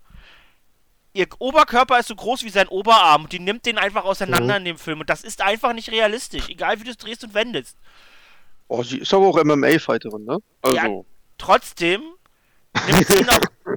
[1.16, 4.60] Ihr Oberkörper ist so groß wie sein Oberarm und die nimmt den einfach auseinander Mhm.
[4.60, 5.00] in dem Film.
[5.00, 7.78] Und das ist einfach nicht realistisch, egal wie du es drehst und wendest.
[8.68, 10.40] Oh, sie ist aber auch MMA-Fighterin, ne?
[10.62, 11.02] Also, Ja.
[11.38, 12.02] Trotzdem
[12.88, 13.40] nimmt sie ihn auch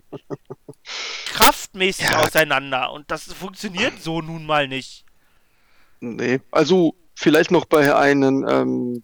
[1.26, 2.22] kraftmäßig Ja.
[2.22, 2.92] auseinander.
[2.92, 5.04] Und das funktioniert so nun mal nicht.
[6.00, 6.40] nee.
[6.50, 9.02] Also, vielleicht noch bei einem, ähm,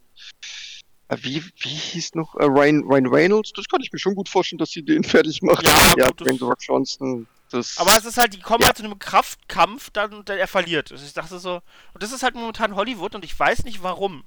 [1.09, 2.35] äh, wie, wie hieß noch?
[2.37, 3.53] Äh, Ryan, Ryan Reynolds?
[3.55, 5.65] Das kann ich mir schon gut vorstellen, dass sie den fertig macht.
[5.67, 7.27] Ja, ja gut, Dwayne Rock Johnson.
[7.55, 8.69] Das, Aber es ist halt, die kommen Ja.
[8.69, 10.91] halt zu einem Kraftkampf, dann und er verliert.
[10.91, 11.55] Also ich dachte so,
[11.93, 14.25] und das ist halt momentan Hollywood und ich weiß nicht warum.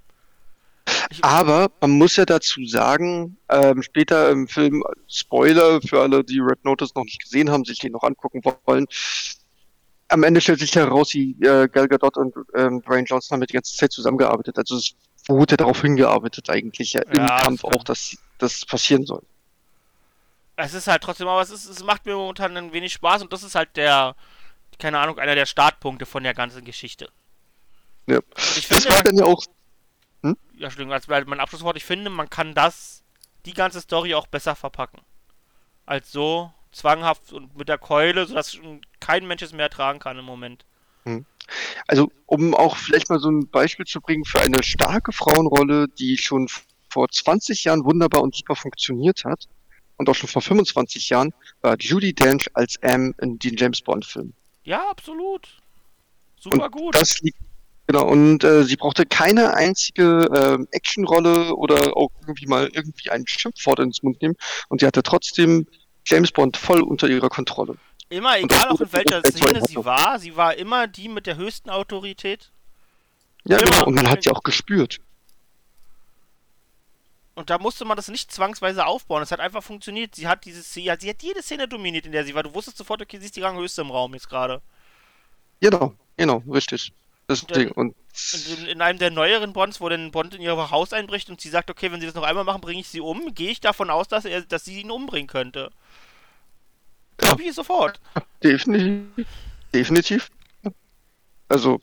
[1.09, 6.39] Ich- Aber man muss ja dazu sagen, ähm, später im Film, Spoiler für alle, die
[6.39, 8.85] Red Notice noch nicht gesehen haben, sich den noch angucken wollen.
[10.09, 13.47] Am Ende stellt sich heraus, die äh, Gal Gadot und ähm, Dwayne Johnson haben ja
[13.47, 14.57] die ganze Zeit zusammengearbeitet.
[14.57, 14.95] Also es
[15.27, 17.75] wurde darauf hingearbeitet eigentlich ja, im Ja, das Kampf stimmt.
[17.75, 19.21] auch, dass das passieren soll.
[20.57, 23.31] Es ist halt trotzdem, aber es, ist, es macht mir momentan ein wenig Spaß und
[23.31, 24.15] das ist halt der,
[24.79, 27.09] keine Ahnung, einer der Startpunkte von der ganzen Geschichte.
[28.07, 28.19] Ja.
[28.57, 29.43] Ich Das finde, war dann ja auch
[30.57, 33.03] ja, Entschuldigung, als mein Abschlusswort, ich finde, man kann das,
[33.45, 35.01] die ganze Story auch besser verpacken.
[35.85, 38.57] Als so zwanghaft und mit der Keule, sodass
[38.99, 40.65] kein Mensch es mehr ertragen kann im Moment.
[41.87, 46.17] Also, um auch vielleicht mal so ein Beispiel zu bringen für eine starke Frauenrolle, die
[46.17, 46.49] schon
[46.89, 49.47] vor 20 Jahren wunderbar und super funktioniert hat
[49.97, 54.05] und auch schon vor 25 Jahren, war Judy Dench als M in den James Bond
[54.05, 54.33] Film.
[54.63, 55.47] Ja, absolut.
[56.39, 56.95] Super Und gut.
[56.95, 57.37] Das liegt
[57.87, 63.25] genau und äh, sie brauchte keine einzige ähm, Actionrolle oder auch irgendwie mal irgendwie ein
[63.25, 64.35] Schimpfwort ins Mund nehmen
[64.69, 65.67] und sie hatte trotzdem
[66.05, 67.75] James Bond voll unter ihrer Kontrolle.
[68.09, 71.69] Immer, egal auch in welcher Szene sie war, sie war immer die mit der höchsten
[71.69, 72.51] Autorität.
[73.45, 73.69] Ja, Immer.
[73.69, 73.85] genau.
[73.85, 74.99] Und man hat sie auch gespürt.
[77.37, 79.21] Und da musste man das nicht zwangsweise aufbauen.
[79.21, 80.15] Es hat einfach funktioniert.
[80.15, 82.41] Sie hat diese Szene, sie hat jede Szene dominiert, in der sie war.
[82.41, 84.59] Du wusstest sofort, okay, sie ist die Ranghöchste im Raum jetzt gerade.
[85.59, 86.93] Genau, genau, richtig.
[87.27, 87.71] Das Und, Ding.
[87.73, 87.95] Und
[88.33, 91.39] Und in, in einem der neueren Bonds, wo dann Bond in ihr Haus einbricht und
[91.39, 93.59] sie sagt, okay, wenn sie das noch einmal machen, bringe ich sie um, gehe ich
[93.59, 95.69] davon aus, dass er, dass sie ihn umbringen könnte.
[97.17, 97.99] Glaube ich sofort.
[98.43, 99.27] definitiv.
[99.75, 100.31] Definitiv.
[101.49, 101.81] Also,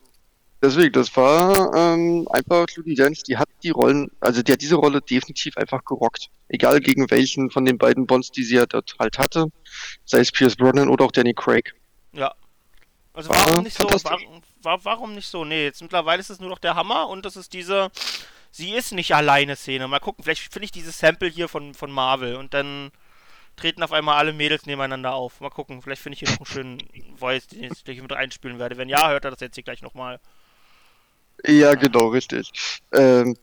[0.64, 4.76] deswegen, das war ähm, einfach Judy Dench, die hat die Rollen, also die hat diese
[4.76, 6.30] Rolle definitiv einfach gerockt.
[6.48, 9.46] Egal gegen welchen von den beiden Bonds, die sie ja dort halt hatte.
[10.04, 11.74] Sei es Pierce Brosnan oder auch Danny Craig.
[12.12, 12.34] Ja.
[13.12, 13.88] Also War warum nicht so?
[13.88, 15.44] Warum, wa- warum nicht so?
[15.44, 17.90] Nee, jetzt mittlerweile ist es nur noch der Hammer und das ist diese.
[18.50, 19.88] Sie ist nicht alleine Szene.
[19.88, 22.92] Mal gucken, vielleicht finde ich dieses Sample hier von, von Marvel und dann
[23.56, 25.40] treten auf einmal alle Mädels nebeneinander auf.
[25.40, 26.78] Mal gucken, vielleicht finde ich hier noch einen schönen
[27.16, 28.76] Voice, den ich gleich mit einspielen werde.
[28.76, 30.20] Wenn ja, hört er das jetzt hier gleich nochmal.
[31.46, 32.50] Ja, genau, richtig.
[32.92, 33.36] Ähm,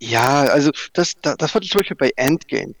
[0.00, 2.74] ja, also das, das, das fand ich zum Beispiel bei Endgame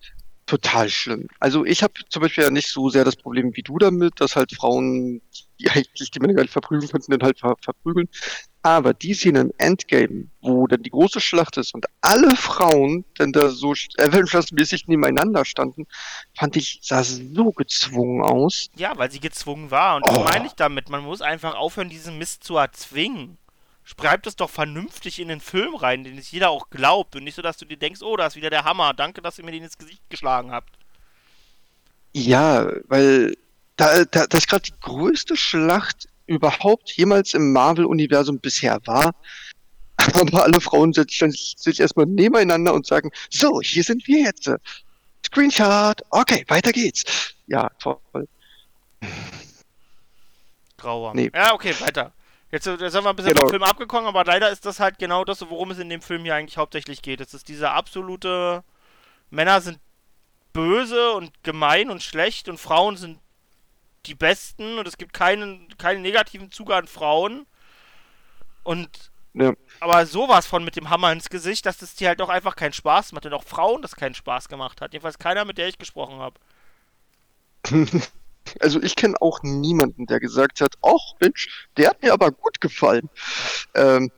[0.46, 1.26] total schlimm.
[1.40, 4.36] Also ich habe zum Beispiel ja nicht so sehr das Problem wie du damit, dass
[4.36, 5.22] halt Frauen,
[5.58, 8.08] die eigentlich die Männer gar nicht verprügeln könnten, dann halt ver verprügeln.
[8.62, 13.32] Aber die Szene im Endgame, wo dann die große Schlacht ist und alle Frauen dann
[13.32, 15.86] da so Avengers-mäßig nebeneinander standen,
[16.38, 18.68] fand ich, sah so gezwungen aus.
[18.76, 19.96] Ja, weil sie gezwungen war.
[19.96, 20.24] Und das Oh.
[20.24, 20.88] meine ich damit.
[20.88, 23.38] Man muss einfach aufhören, diesen Mist zu erzwingen.
[23.84, 27.16] Schreibt es doch vernünftig in den Film rein, den es jeder auch glaubt.
[27.16, 28.94] Und nicht so, dass du dir denkst, oh, da ist wieder der Hammer.
[28.94, 30.70] Danke, dass ihr mir den ins Gesicht geschlagen habt.
[32.14, 33.36] Ja, weil
[33.76, 39.14] da, da das gerade die größte Schlacht überhaupt jemals im Marvel-Universum bisher war.
[40.14, 44.50] Aber alle Frauen setzen sich erstmal nebeneinander und sagen, so, hier sind wir jetzt.
[45.26, 47.34] Screenshot, okay, weiter geht's.
[47.46, 48.28] Ja, toll.
[50.78, 51.14] Grauer.
[51.14, 51.30] Nee.
[51.34, 52.12] Ja, okay, weiter.
[52.54, 53.40] Jetzt, äh, sind wir ein bisschen Genau.
[53.42, 56.22] vom Film abgekommen, aber leider ist das halt genau das, worum es in dem Film
[56.22, 57.20] hier eigentlich hauptsächlich geht.
[57.20, 58.62] Es ist dieser absolute.
[59.30, 59.80] Männer sind
[60.52, 63.18] böse und gemein und schlecht und Frauen sind
[64.06, 67.44] die Besten und es gibt keinen, keinen negativen Zug an Frauen.
[68.62, 69.10] Und.
[69.32, 69.52] Ja.
[69.80, 72.72] Aber sowas von mit dem Hammer ins Gesicht, dass das dir halt auch einfach keinen
[72.72, 74.92] Spaß macht und auch Frauen das keinen Spaß gemacht hat.
[74.92, 76.38] Jedenfalls keiner, mit der ich gesprochen habe.
[78.60, 82.60] Also ich kenne auch niemanden, der gesagt hat, ach Mensch, der hat mir aber gut
[82.60, 83.08] gefallen.
[83.74, 84.10] Ähm,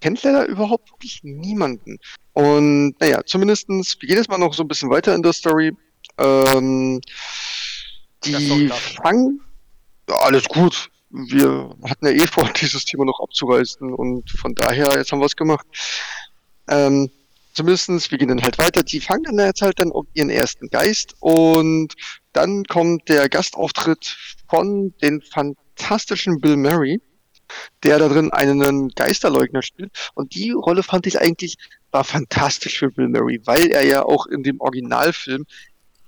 [0.00, 1.98] kennt leider überhaupt wirklich niemanden.
[2.32, 5.76] Und naja, zumindestens, wir gehen jetzt mal noch so ein bisschen weiter in der Story.
[6.18, 7.00] Ähm,
[8.24, 9.40] die fangen,
[10.08, 10.90] ja, alles gut.
[11.10, 15.26] Wir hatten ja eh vor, dieses Thema noch abzureißen und von daher, jetzt haben wir
[15.26, 15.66] es gemacht.
[16.68, 17.10] Ähm,
[17.52, 18.82] zumindestens, wir gehen dann halt weiter.
[18.82, 21.94] Die fangen dann jetzt halt dann auf ihren ersten Geist und
[22.32, 24.16] dann kommt der Gastauftritt
[24.48, 27.00] von den fantastischen Bill Murray,
[27.82, 29.92] der da drin einen Geisterleugner spielt.
[30.14, 31.56] Und die Rolle fand ich eigentlich
[31.90, 35.44] war fantastisch für Bill Murray, weil er ja auch in dem Originalfilm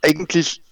[0.00, 0.62] eigentlich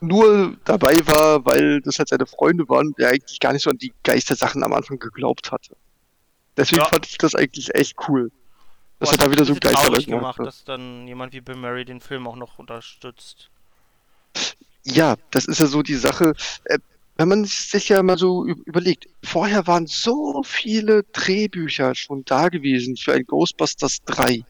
[0.00, 3.78] nur dabei war, weil das halt seine Freunde waren, der eigentlich gar nicht so an
[3.78, 5.76] die Geistersachen am Anfang geglaubt hatte.
[6.56, 6.88] Deswegen Ja.
[6.88, 8.30] fand ich das eigentlich echt cool.
[8.98, 10.46] Dass Boah, er da hat wieder so bisschen traurig gemacht, hat.
[10.46, 13.50] dass dann jemand wie Bill Murray den Film auch noch unterstützt.
[14.84, 16.34] Ja, das ist ja so die Sache.
[16.64, 16.78] Äh,
[17.18, 22.96] wenn man sich ja mal so überlegt, vorher waren so viele Drehbücher schon da gewesen
[22.96, 24.44] für ein Ghostbusters 3.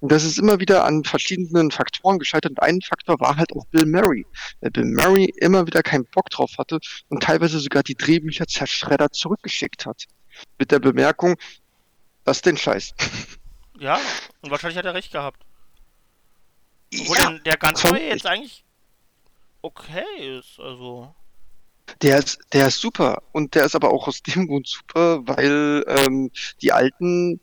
[0.00, 2.52] Und das ist immer wieder an verschiedenen Faktoren gescheitert.
[2.52, 4.26] Und ein Faktor war halt auch Bill Murray.
[4.60, 9.14] Weil Bill Murray immer wieder keinen Bock drauf hatte und teilweise sogar die Drehbücher zerschreddert
[9.14, 10.04] zurückgeschickt hat.
[10.58, 11.36] Mit der Bemerkung,
[12.24, 12.92] was denn Scheiß?
[13.80, 13.98] Ja,
[14.42, 15.42] und wahrscheinlich hat er recht gehabt.
[16.92, 18.62] Obwohl Ja, der, ganz neue jetzt eigentlich
[19.62, 20.04] okay
[20.38, 21.14] ist, also.
[22.02, 23.22] Der ist, der ist super.
[23.32, 27.40] Und der ist aber auch aus dem Grund super, weil ähm, die Alten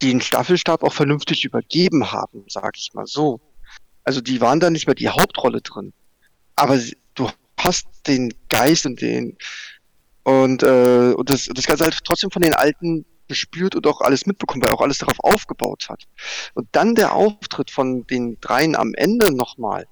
[0.00, 3.40] den Staffelstab auch vernünftig übergeben haben, sag ich mal so.
[4.04, 5.92] Also die waren da nicht mehr die Hauptrolle drin.
[6.54, 9.36] Aber sie, du hast den Geist und den
[10.24, 14.26] und, äh, und das, das Ganze halt trotzdem von den Alten gespürt und auch alles
[14.26, 16.04] mitbekommen, weil er auch alles darauf aufgebaut hat.
[16.54, 19.86] Und dann der Auftritt von den dreien am Ende nochmal.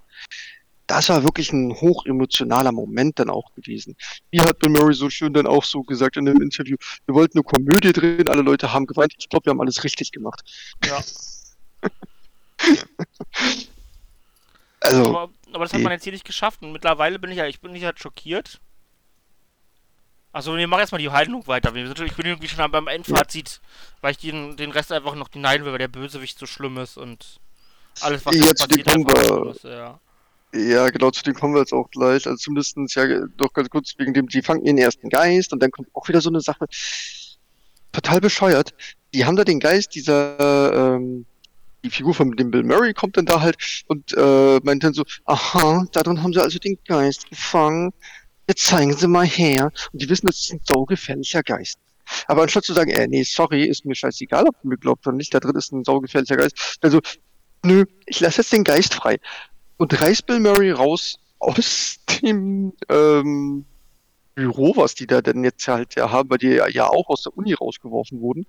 [0.87, 3.97] Das war wirklich ein hochemotionaler Moment dann auch gewesen.
[4.31, 6.77] Wie hat Bill Murray so schön dann auch so gesagt in einem Interview,
[7.07, 9.15] wir wollten eine Komödie drehen, alle Leute haben geweint.
[9.17, 10.43] Ich glaube, wir haben alles richtig gemacht.
[10.85, 11.01] Ja.
[14.83, 17.47] Also, Aber, aber das hat man jetzt hier nicht geschafft und mittlerweile bin ich ja,
[17.47, 18.61] ich bin nicht halt schockiert.
[20.33, 21.75] Also wir machen erstmal die Handlung weiter.
[21.75, 23.61] Wir sind, ich bin irgendwie schon beim Endfazit,
[24.01, 26.97] weil ich den, den Rest einfach noch neiden will, weil der Bösewicht so schlimm ist
[26.97, 27.41] und
[28.01, 29.51] alles, was Ja, jetzt passiert, kommen wir.
[29.51, 30.01] ist, ja.
[30.55, 32.27] ja, genau, zu dem kommen wir jetzt auch gleich.
[32.27, 35.73] Also zumindestens ja doch ganz kurz wegen dem, die fangen ihren ersten Geist und dann
[35.73, 36.67] kommt auch wieder so eine Sache.
[37.93, 38.73] Total bescheuert.
[39.13, 41.27] Die haben da den Geist dieser, ähm,
[41.83, 43.57] die Figur von dem Bill Murray kommt dann da halt
[43.89, 47.93] und äh, meint dann so, aha, darin haben sie also den Geist gefangen.
[48.51, 49.71] Jetzt zeigen sie mal her.
[49.93, 51.79] Und die wissen, das ist ein saugefährlicher Geist.
[52.27, 55.17] Aber anstatt zu sagen, äh, nee, sorry, ist mir scheißegal, ob du mir glaubt oder
[55.17, 56.57] nicht, da drin ist ein saugefährlicher Geist.
[56.81, 57.01] Also,
[57.63, 59.21] nö, ich lasse jetzt den Geist frei.
[59.77, 63.67] Und reißt Bill Murray raus aus dem ähm,
[64.35, 67.39] Büro, was die da denn jetzt halt ja haben, weil die ja, auch aus der
[67.39, 68.47] Uni rausgeworfen wurden.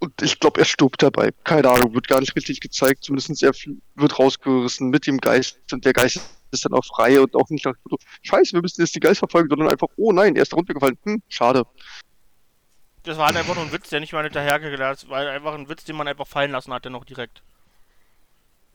[0.00, 1.30] Und ich glaube, er stirbt dabei.
[1.44, 3.04] Keine Ahnung, wird gar nicht richtig gezeigt.
[3.04, 3.52] Zumindest er
[3.94, 6.20] wird rausgerissen mit dem Geist und der Geist
[6.52, 7.74] ist dann auch frei und auch nicht nach
[8.22, 10.98] Scheiße, wir müssen jetzt die Geist verfolgen, sondern einfach, oh nein, er ist runtergefallen.
[11.04, 11.64] Hm, schade.
[13.02, 15.08] Das war halt einfach nur ein Witz, der nicht mal hinterhergegangen ist.
[15.08, 17.42] War einfach ein Witz, den man einfach fallen lassen hat, der noch direkt.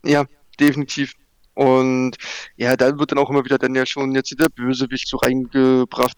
[0.03, 0.25] Ja,
[0.59, 1.13] definitiv.
[1.53, 2.17] Und
[2.57, 6.17] ja, da wird dann auch immer wieder dann ja schon jetzt der Bösewicht so reingebracht.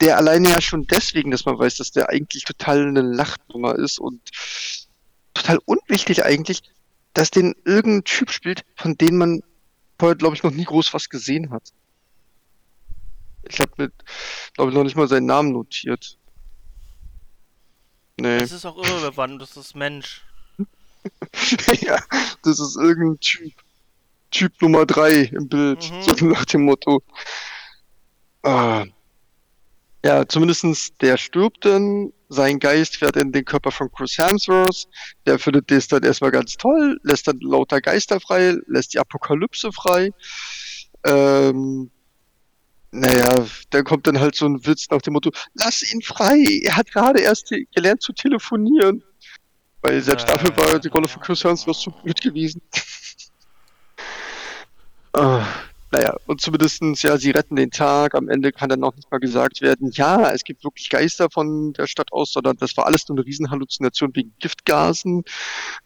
[0.00, 3.98] Der alleine ja schon deswegen, dass man weiß, dass der eigentlich total eine Lachnummer ist
[3.98, 4.20] und
[5.34, 6.62] total unwichtig eigentlich,
[7.12, 9.42] dass den irgendein Typ spielt, von dem man
[9.98, 11.72] vorher, glaube ich, noch nie groß was gesehen hat.
[13.48, 13.92] Ich habe mit,
[14.54, 16.18] glaube ich, noch nicht mal seinen Namen notiert.
[18.16, 18.38] Nee.
[18.38, 20.22] Das ist auch irrelevant, das ist Mensch.
[21.80, 21.98] ja,
[22.42, 23.52] das ist irgendein Typ.
[24.30, 25.90] Typ Nummer drei im Bild.
[25.90, 26.02] Mhm.
[26.02, 27.02] So nach dem Motto.
[28.42, 28.84] Ah.
[30.04, 34.86] Ja, zumindestens der stirbt dann, sein Geist fährt in den Körper von Chris Hemsworth,
[35.24, 39.72] der findet das dann erstmal ganz toll, lässt dann lauter Geister frei, lässt die Apokalypse
[39.72, 40.10] frei.
[41.04, 41.90] Ähm,
[42.90, 46.76] naja, dann kommt dann halt so ein Witz nach dem Motto, lass ihn frei, er
[46.76, 49.02] hat gerade erst gelernt zu telefonieren.
[49.80, 52.60] Weil selbst dafür war die Rolle von Chris Hemsworth zu blöd gewesen.
[55.14, 55.46] Ah,
[55.94, 58.16] naja, und zumindestens ja, sie retten den Tag.
[58.16, 61.72] Am Ende kann dann noch nicht mal gesagt werden, ja, es gibt wirklich Geister von
[61.72, 65.22] der Stadt aus, sondern das war alles nur eine Riesenhalluzination wegen Giftgasen.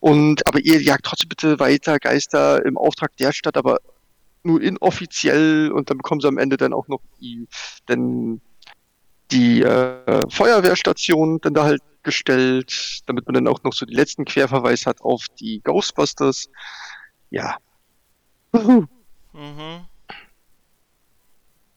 [0.01, 3.81] Und, aber ihr jagt trotzdem bitte weiter Geister im Auftrag der Stadt, aber
[4.44, 5.71] nur inoffiziell.
[5.73, 7.47] Und dann bekommen sie am Ende dann auch noch die,
[7.85, 8.40] dann
[9.31, 14.25] die äh, Feuerwehrstation dann da halt gestellt, damit man dann auch noch so die letzten
[14.25, 16.49] Querverweis hat auf die Ghostbusters.
[17.29, 17.59] Ja.
[18.55, 18.87] Uhu.
[19.35, 19.87] Mhm.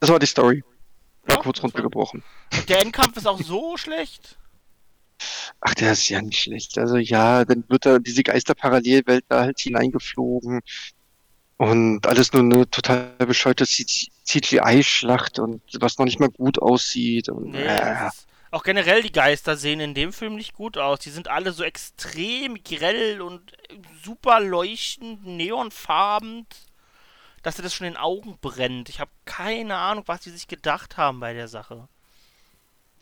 [0.02, 0.66] Das war die Story.
[1.28, 2.24] Mal Ja, kurz runtergebrochen.
[2.68, 4.38] Der Endkampf ist auch so schlecht.
[5.62, 6.78] Ach, der ist ja nicht schlecht.
[6.80, 10.62] Also ja, dann wird da diese Geisterparallelwelt da halt hineingeflogen.
[11.58, 17.30] Und alles nur eine total bescheuerte CGI-Schlacht und was noch nicht mal gut aussieht.
[17.30, 18.10] Und, Nee, äh,
[18.52, 21.00] auch generell die Geister sehen in dem Film nicht gut aus.
[21.00, 23.54] Die sind alle so extrem grell und
[24.04, 26.48] super leuchtend, neonfarben,
[27.43, 28.89] dass dir das schon in den Augen brennt.
[28.89, 31.88] Ich habe keine Ahnung, was die sich gedacht haben bei der Sache.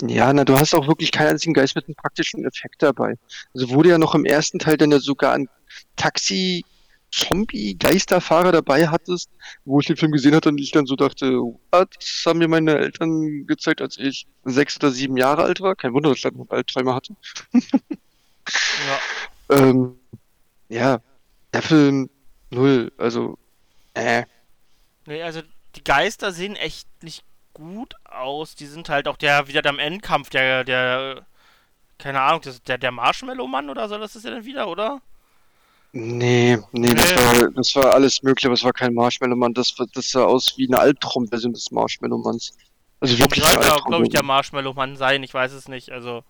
[0.01, 3.15] Ja, na, du hast auch wirklich keinen einzigen Geist mit einem praktischen Effekt dabei.
[3.53, 5.49] Also wurde ja noch im ersten Teil dann ja sogar ein
[5.97, 6.63] Taxi
[7.11, 9.29] Zombie-Geisterfahrer dabei hattest,
[9.65, 11.95] wo ich den Film gesehen hatte und ich dann so dachte, what?
[11.99, 15.75] das haben mir meine Eltern gezeigt, als ich sechs oder sieben Jahre alt war.
[15.75, 17.15] Kein Wunder, dass ich dann noch Albträume hatte.
[17.53, 18.99] Ja,
[19.49, 19.95] Ähm,
[20.69, 21.01] ja,
[21.53, 22.09] der Film
[22.51, 23.37] null, also,
[23.99, 24.25] äh,
[25.05, 25.41] nee, also
[25.75, 28.55] die Geister sehen echt nicht gut aus.
[28.55, 31.25] Die sind halt auch der, wieder am Endkampf, der, der,
[31.99, 35.01] keine Ahnung, das, der, der Marshmallow-Mann oder so, das ist ja dann wieder, oder?
[35.91, 37.15] nee, nee, das Nee.
[37.15, 40.67] war, das war alles mögliche, aber es war kein Marshmallow-Mann, das, das sah aus wie
[40.67, 42.53] eine Albtraumversion des Marshmallow-Manns.
[42.99, 44.23] Also wirklich Sollte eine auch, glaube ich, der.
[44.23, 46.23] Marshmallow-Mann sein, ich weiß es nicht, also.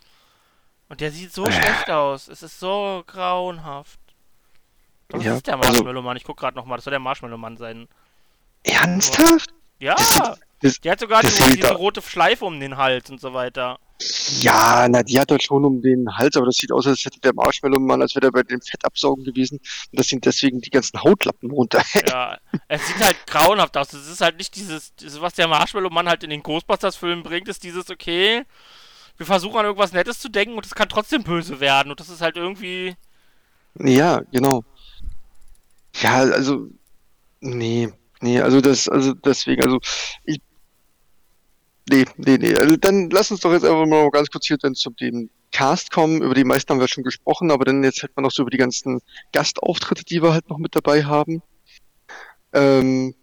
[0.89, 2.27] Und der sieht so schlecht aus.
[2.27, 3.99] Es ist so grauenhaft.
[5.09, 6.17] Das Ja, ist der also- Marshmallow-Mann.
[6.17, 6.77] Ich guck gerade nochmal.
[6.77, 7.87] Das soll der Marshmallow-Mann sein.
[8.63, 9.53] Ernsthaft?
[9.79, 9.95] Ja!
[9.95, 13.21] Das das, Der hat sogar das die, diese da- rote Schleife um den Hals und
[13.21, 13.79] so weiter.
[14.41, 17.19] ja, na, die hat halt schon um den Hals, aber das sieht aus, als hätte
[17.21, 19.59] der Marshmallow-Mann, als wäre der bei dem Fett absaugen gewesen.
[19.59, 21.81] Und das sind deswegen die ganzen Hautlappen runter.
[22.09, 23.93] Ja, es sieht halt grauenhaft aus.
[23.93, 27.63] Es ist halt nicht dieses, dieses was der Marshmallow-Mann halt in den Ghostbusters-Filmen bringt, ist
[27.63, 28.43] dieses, okay,
[29.15, 31.89] wir versuchen an irgendwas Nettes zu denken und es kann trotzdem böse werden.
[31.89, 32.95] Und das ist halt irgendwie.
[33.79, 34.65] Ja, genau.
[35.95, 36.67] Ja, also,
[37.41, 37.89] nee,
[38.21, 39.79] nee, also das, also deswegen, also
[40.23, 40.39] ich,
[41.89, 44.75] nee, nee, nee, also dann lass uns doch jetzt einfach mal ganz kurz hier dann
[44.75, 46.21] zu dem Cast kommen.
[46.21, 48.51] Über die meisten haben wir schon gesprochen, aber dann jetzt halt mal noch so über
[48.51, 51.41] die ganzen Gastauftritte, die wir halt noch mit dabei haben.
[52.53, 53.15] Ähm,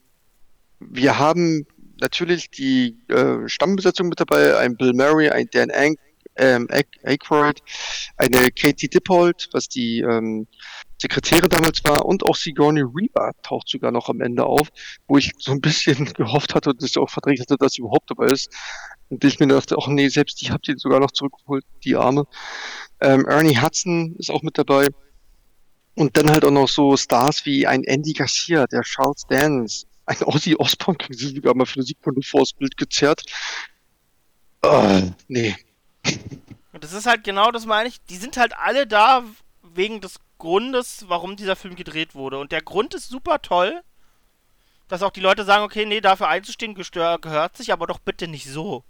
[0.81, 1.67] wir haben
[2.01, 8.89] natürlich die äh, Stammbesetzung mit dabei, ein Bill Murray, ein Dan Aykroyd, ähm, eine Katie
[8.89, 10.47] Dippold, was die ähm,
[10.99, 14.69] Sekretärin damals war, und auch Sigourney Weaver taucht sogar noch am Ende auf,
[15.07, 18.11] wo ich so ein bisschen gehofft hatte und das auch verdrängt hatte, dass sie überhaupt
[18.11, 18.51] dabei ist.
[19.09, 22.27] Und ich mir dachte, ach nee, selbst die habt ihr sogar noch zurückgeholt, die Arme.
[23.01, 24.89] Ähm, Ernie Hudson ist auch mit dabei.
[25.95, 30.23] Und dann halt auch noch so Stars wie ein Andy Garcia, der Charles Dance, ein
[30.23, 33.23] Ozzy Osbourne, kriegen sie sogar mal für eine Sekunde vors Bild gezerrt.
[34.63, 35.57] Äh, nee.
[36.73, 38.03] Und das ist halt genau das meine ich.
[38.11, 39.25] Die sind halt alle da
[39.75, 42.39] wegen des Grundes, warum dieser Film gedreht wurde.
[42.39, 43.83] Und der Grund ist super toll,
[44.89, 48.47] dass auch die Leute sagen, okay, nee, dafür einzustehen gehört sich, aber doch bitte nicht
[48.47, 48.85] so.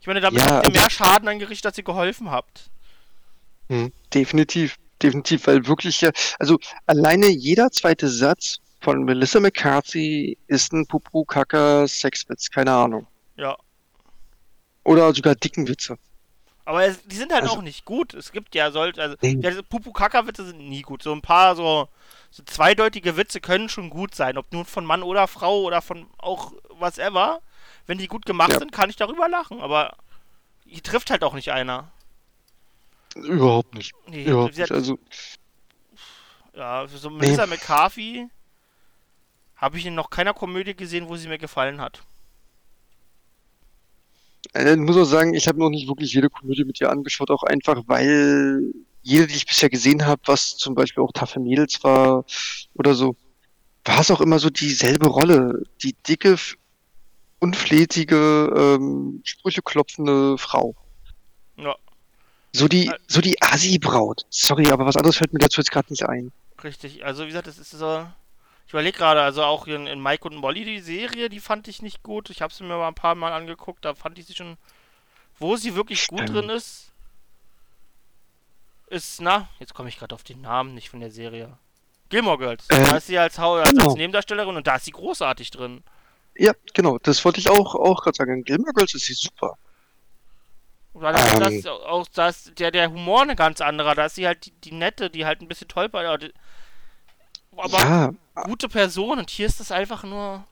[0.00, 2.70] Ich meine, damit Ja, habt ihr also- mehr Schaden angerichtet, als ihr geholfen habt.
[3.68, 10.72] Hm, definitiv, definitiv, weil wirklich ja, also alleine jeder zweite Satz von Melissa McCarthy ist
[10.72, 13.06] ein Pupu, Kaka, Sexwitz, keine Ahnung.
[13.36, 13.56] Ja.
[14.84, 15.98] Oder sogar dicken Witze.
[16.70, 18.14] Aber es, die sind halt Also- auch nicht gut.
[18.14, 19.38] Es gibt ja solche, also Nee.
[19.40, 21.02] ja, Pupu-Kaka-Witze sind nie gut.
[21.02, 21.88] So ein paar so,
[22.30, 26.06] so zweideutige Witze können schon gut sein, ob nun von Mann oder Frau oder von
[26.18, 27.40] auch whatever.
[27.88, 28.58] Wenn die gut gemacht Ja.
[28.60, 29.96] sind, kann ich darüber lachen, aber
[30.64, 31.90] hier trifft halt auch nicht einer.
[33.16, 33.92] Überhaupt nicht.
[34.06, 34.78] Nee, Überhaupt sie hat- nicht.
[34.78, 34.98] Also,
[36.54, 38.28] ja, für so Melissa McCarthy
[39.56, 42.02] habe ich in noch keiner Komödie gesehen, wo sie mir gefallen hat.
[44.54, 47.30] Äh, ich muss auch sagen, ich habe noch nicht wirklich jede Komödie mit ihr angeschaut,
[47.30, 51.82] auch einfach, weil jede, die ich bisher gesehen habe, was zum Beispiel auch Taffe Mädels
[51.82, 52.24] war
[52.74, 53.16] oder so,
[53.84, 55.62] war es auch immer so dieselbe Rolle.
[55.82, 56.36] Die dicke,
[57.38, 60.74] unflätige, ähm, Sprüche klopfende Frau.
[61.56, 61.74] Ja,
[62.52, 64.26] So die, so die Assi-Braut.
[64.30, 66.32] Sorry, aber was anderes fällt mir dazu jetzt gerade nicht ein.
[66.62, 67.04] richtig.
[67.04, 68.06] Also wie gesagt, das ist so.
[68.70, 71.82] Ich überlege gerade, also auch in, in Mike und Molly die Serie, die fand ich
[71.82, 72.30] nicht gut.
[72.30, 74.58] Ich habe sie mir mal ein paar Mal angeguckt, da fand ich sie schon.
[75.40, 76.36] Wo sie wirklich gut Stimmt.
[76.36, 76.92] drin ist,
[78.86, 81.58] ist, na, jetzt komme ich gerade auf den Namen nicht von der Serie.
[82.10, 82.68] Gilmore Girls.
[82.68, 83.86] Äh, da ist sie als, Hau- als, genau.
[83.86, 85.82] als Nebendarstellerin und da ist sie großartig drin.
[86.36, 88.34] Ja, genau, das wollte ich auch, auch gerade sagen.
[88.34, 89.58] In Gilmore Girls ist sie super.
[90.92, 91.40] Weil das, Ähm.
[91.40, 93.96] das ist auch da ist der, der Humor eine ganz anderer.
[93.96, 96.32] Da ist sie halt die, die nette, die halt ein bisschen tollpatschig.
[97.60, 98.12] Aber ja,
[98.44, 100.44] gute Person und hier ist das einfach nur.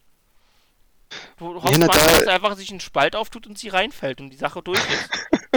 [1.39, 4.21] Du Ja, hoffst na, manchmal, da- dass einfach sich ein Spalt auftut und sie reinfällt
[4.21, 5.11] und die Sache durch ist.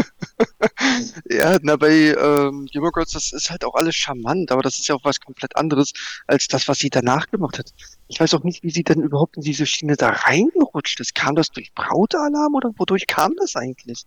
[1.29, 4.95] ja, na, bei ähm, Girls, das ist halt auch alles charmant, aber das ist ja
[4.95, 5.91] auch was komplett anderes
[6.27, 7.71] als das, was sie danach gemacht hat.
[8.07, 11.15] Ich weiß auch nicht, wie sie denn überhaupt in diese Schiene da reingerutscht ist.
[11.15, 14.03] Kam das durch Brautalarm oder wodurch kam das eigentlich?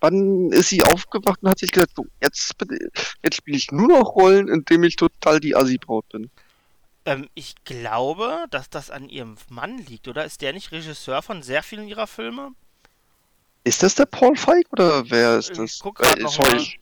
[0.00, 2.52] Wann ist sie aufgewacht und hat sich gesagt, so, jetzt,
[3.22, 6.30] jetzt spiele ich nur noch Rollen, indem ich total die Assi-Braut bin.
[7.06, 10.24] Ähm, ich glaube, dass das an ihrem Mann liegt, oder?
[10.24, 12.52] Ist der nicht Regisseur von sehr vielen ihrer Filme?
[13.64, 15.78] Ist das der Paul Feig oder wer ist Ich das?
[15.78, 16.60] guck grad noch sorry, mal.
[16.60, 16.78] ich-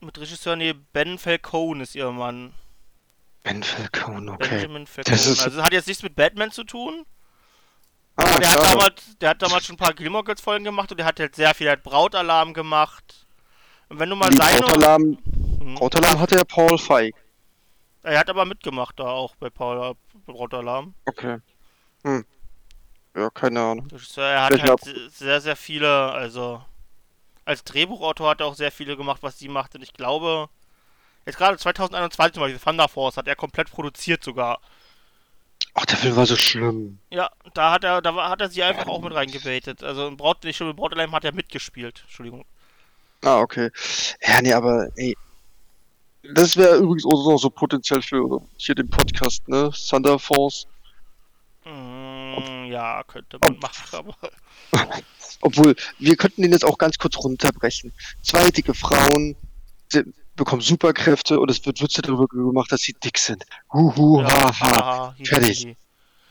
[0.00, 2.52] Mit Regisseur, nee, Ben Falcone ist ihr Mann.
[3.42, 4.48] Ben Falcone, okay.
[4.48, 5.16] Benjamin Falcone.
[5.16, 7.06] Das ist- Also das hat jetzt nichts mit Batman zu tun.
[8.16, 10.90] Ah, Aber der hat, damals, der hat damals schon ein paar Gilmore Girls Folgen gemacht
[10.90, 13.26] und der hat halt sehr viel, der hat Brautalarm gemacht.
[13.88, 14.60] Und wenn du mal seine...
[14.60, 15.18] Brautalarm,
[15.64, 15.76] Hm.
[15.76, 17.14] Brautalarm hatte ja Paul Feig.
[18.02, 19.94] Er hat aber mitgemacht da auch bei Paul
[20.26, 20.94] bei Brautalarm.
[21.06, 21.38] Okay.
[22.04, 22.24] Hm.
[23.16, 23.88] Ja, keine Ahnung.
[24.16, 26.62] Er hat Welchen halt Ab- sehr, sehr viele, also
[27.46, 29.74] als Drehbuchautor hat er auch sehr viele gemacht, was sie macht.
[29.74, 30.48] Und ich glaube,
[31.24, 34.60] jetzt gerade 2021 zum Beispiel, Thunder Force hat er komplett produziert sogar.
[35.74, 36.98] Ach, der Film war so schlimm.
[37.10, 39.82] Ja, da hat er, da hat er sie einfach auch mit reingebaitet.
[39.82, 42.02] Also in Braut, nicht schon mit Brautalarm hat er mitgespielt.
[42.02, 42.44] Entschuldigung.
[43.22, 43.70] Ah, okay.
[44.22, 45.16] Ja, nee, aber ey.
[46.32, 49.70] Das wäre übrigens auch noch so potenziell für hier den Podcast, ne?
[49.88, 50.66] Thunder Force.
[51.64, 54.16] Mm, Mm, ja, könnte man machen, aber.
[55.40, 57.92] Obwohl, wir könnten den jetzt auch ganz kurz runterbrechen.
[58.22, 59.36] Zwei dicke Frauen
[60.34, 63.44] bekommen Superkräfte und es wird Witze darüber gemacht, dass sie dick sind.
[63.72, 64.52] Huhu, Ja, haha.
[64.60, 65.64] haha, hi, fertig.
[65.64, 65.76] hi.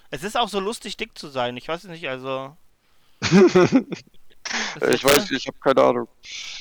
[0.09, 1.55] Es ist auch so lustig, dick zu sein.
[1.55, 2.55] Ich weiß nicht, also.
[4.91, 6.07] Ich weiß, ich habe keine Ahnung.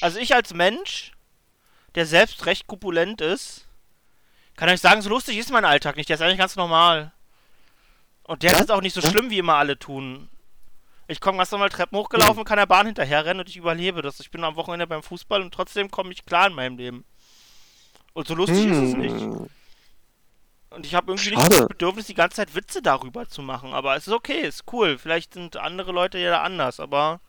[0.00, 1.10] Also ich als Mensch,
[1.94, 3.66] der selbst recht korpulent ist,
[4.56, 6.08] kann euch sagen, so lustig ist mein Alltag nicht.
[6.08, 7.12] Der ist eigentlich ganz normal.
[8.24, 8.58] Und der Ja?
[8.58, 9.10] ist auch nicht so Ja?
[9.10, 10.28] schlimm, wie immer alle tun.
[11.08, 14.20] Ich komme ganz normal Treppen hochgelaufen, kann der Bahn hinterherrennen und ich überlebe das.
[14.20, 17.04] Ich bin am Wochenende beim Fußball und trotzdem komme ich klar in meinem Leben.
[18.14, 19.20] Und so lustig ist es nicht.
[19.20, 19.48] Hm.
[20.70, 21.56] Und ich habe irgendwie nicht Schade.
[21.56, 23.74] das Bedürfnis, die ganze Zeit Witze darüber zu machen.
[23.74, 24.96] Aber es ist okay, ist cool.
[24.96, 27.20] Vielleicht sind andere Leute ja da anders, aber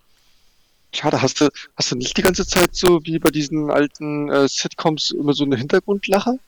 [0.96, 4.48] Schade, hast du, hast du nicht die ganze Zeit so wie bei diesen alten äh,
[4.48, 6.40] Sitcoms immer so eine Hintergrundlache?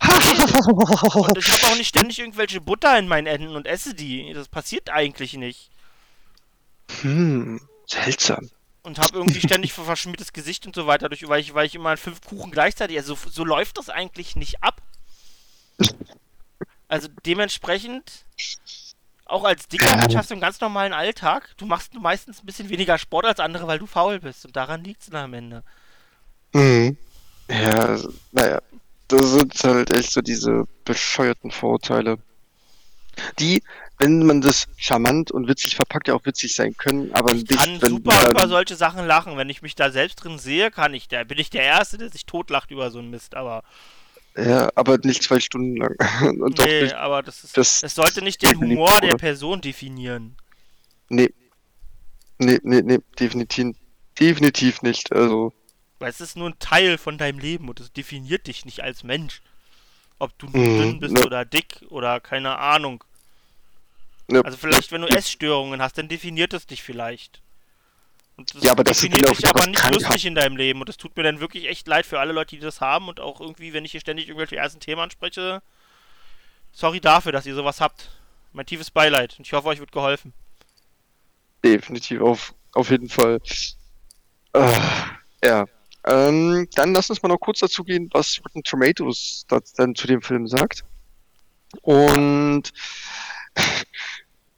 [0.02, 4.32] Und ich habe auch nicht ständig irgendwelche Butter in meinen Enden und esse die.
[4.34, 5.70] Das passiert eigentlich nicht.
[7.02, 8.50] hm, seltsam.
[8.82, 11.74] Und habe irgendwie ständig ver- verschmiertes Gesicht und so weiter, durch, weil, ich, weil ich
[11.74, 12.96] immer fünf Kuchen gleichzeitig.
[12.98, 14.82] Also so, so läuft das eigentlich nicht ab.
[16.88, 18.24] Also dementsprechend,
[19.32, 21.54] auch als dicker hast du einen ganz normalen Alltag.
[21.56, 24.44] Du machst meistens ein bisschen weniger Sport als andere, weil du faul bist.
[24.44, 25.62] Und daran liegt es dann am Ende.
[26.54, 26.96] Hm.
[27.48, 28.60] Ja, also, naja,
[29.08, 32.18] das sind halt echt so diese bescheuerten Vorurteile.
[33.38, 33.62] Die,
[33.98, 37.56] wenn man das charmant und witzig verpackt, ja auch witzig sein können, aber Ich nicht,
[37.56, 39.36] kann wenn super über solche Sachen lachen.
[39.36, 41.08] Wenn ich mich da selbst drin sehe, kann ich.
[41.08, 43.34] Da bin ich der Erste, der sich totlacht über so einen Mist.
[43.34, 43.64] Aber
[44.36, 45.96] ja, aber nicht zwei Stunden lang.
[46.40, 47.56] Und nee, nicht, aber das ist.
[47.56, 49.16] das- es sollte nicht den Humor der?
[49.16, 50.36] Person definieren.
[51.10, 51.32] nee.
[52.38, 53.76] Nee, nee, nee, definitiv,
[54.18, 55.12] definitiv nicht.
[55.12, 55.52] Also,
[55.98, 59.04] Weil es ist nur ein Teil von deinem Leben und es definiert dich nicht als
[59.04, 59.40] Mensch.
[60.18, 61.26] Ob du Mhm, dünn bist ne.
[61.26, 63.04] oder dick oder keine Ahnung.
[64.28, 67.41] ne, Also vielleicht, wenn du Essstörungen hast, dann definiert es dich vielleicht.
[68.36, 70.04] Und das Ja, aber das definiert dich aber nicht krankhaft.
[70.06, 70.80] lustig in deinem Leben.
[70.80, 73.08] Und das tut mir dann wirklich echt leid für alle Leute, die das haben.
[73.08, 75.62] Und auch irgendwie, wenn ich hier ständig irgendwelche ersten Themen anspreche,
[76.72, 78.10] sorry dafür, dass ihr sowas habt.
[78.52, 79.36] Mein tiefes Beileid.
[79.38, 80.32] Und ich hoffe, euch wird geholfen.
[81.64, 83.40] definitiv auf, auf jeden Fall.
[84.52, 84.72] Äh,
[85.44, 85.66] ja.
[86.04, 90.20] Ähm, dann lass uns mal noch kurz dazu gehen, was Rotten Tomatoes dann zu dem
[90.20, 90.84] Film sagt.
[91.82, 92.72] Und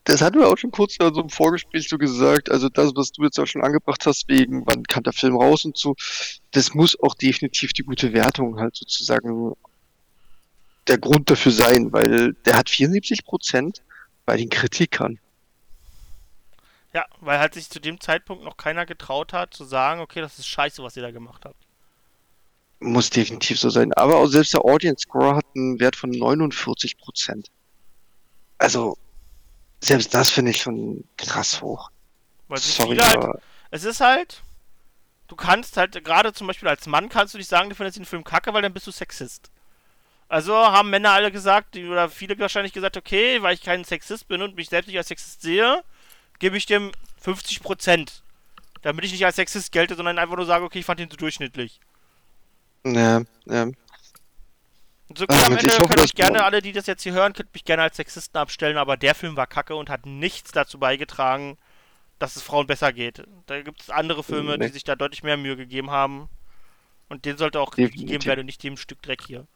[0.05, 3.11] das hatten wir auch schon kurz in so im Vorgespräch so gesagt, also das, was
[3.13, 5.95] du jetzt auch schon angebracht hast, wegen wann kam der Film raus und so,
[6.51, 9.55] das muss auch definitiv die gute Wertung halt sozusagen
[10.87, 13.81] der Grund dafür sein, weil der hat 74%
[14.27, 15.19] bei den Kritikern.
[16.93, 20.39] Ja, weil halt sich zu dem Zeitpunkt noch keiner getraut hat, zu sagen, okay, das
[20.39, 21.57] ist scheiße, was ihr da gemacht habt.
[22.79, 23.93] Muss definitiv so sein.
[23.95, 27.47] Aber auch selbst der Audience Score hat einen Wert von 49%.
[28.59, 28.97] Also,
[29.81, 31.91] selbst das finde ich schon krass hoch.
[32.49, 34.43] Weil Sorry, halt aber Es ist halt,
[35.29, 38.05] du kannst halt, gerade zum Beispiel als Mann kannst du nicht sagen, du findest den
[38.05, 39.51] Film kacke, weil dann bist du Sexist.
[40.29, 44.43] Also haben Männer alle gesagt, oder viele wahrscheinlich gesagt, okay, weil ich kein Sexist bin
[44.43, 45.83] und mich selbst nicht als Sexist sehe,
[46.39, 48.11] gebe ich dem 50%.
[48.83, 51.17] Damit ich nicht als Sexist gelte, sondern einfach nur sage, okay, ich fand ihn zu
[51.17, 51.81] durchschnittlich.
[52.85, 53.69] ja, ja.
[55.17, 57.33] So Ah, am mit- Ende ich hoffe, könnt gerne, alle, die das jetzt hier hören,
[57.35, 60.79] könnt mich gerne als Sexisten abstellen, aber der Film war kacke und hat nichts dazu
[60.79, 61.57] beigetragen,
[62.19, 63.23] dass es Frauen besser geht.
[63.47, 64.67] Da gibt es andere Filme, Nee.
[64.67, 66.29] die sich da deutlich mehr Mühe gegeben haben.
[67.09, 69.47] Und denen sollte auch gegeben werden und nicht dem Stück Dreck hier.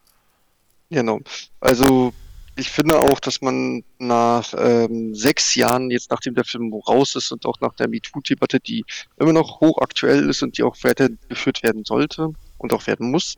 [0.91, 1.21] Genau.
[1.61, 2.13] Also,
[2.57, 7.33] ich finde auch, dass man nach ähm, sechs Jahren, jetzt nachdem der Film raus ist
[7.33, 8.85] und auch nach der MeToo-Debatte, die
[9.19, 13.37] immer noch hochaktuell ist und die auch weitergeführt werden sollte und auch werden muss.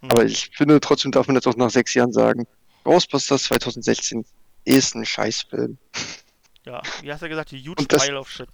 [0.00, 0.10] Hm.
[0.10, 2.46] Aber ich finde, trotzdem darf man jetzt auch nach sechs Jahren sagen,
[2.84, 4.24] Ghostbusters 2016
[4.64, 5.78] ist ein Scheißfilm.
[6.64, 8.48] Ja, wie hast du gesagt, die huge das- pile of shit.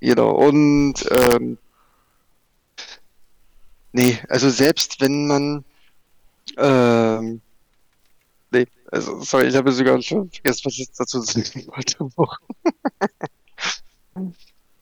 [0.00, 0.30] Genau.
[0.30, 1.58] Und ähm,
[3.92, 5.64] nee, also selbst wenn man
[6.56, 7.40] ähm,
[8.50, 12.08] nee, also sorry, ich habe sogar schon vergessen, was ich dazu sagen wollte.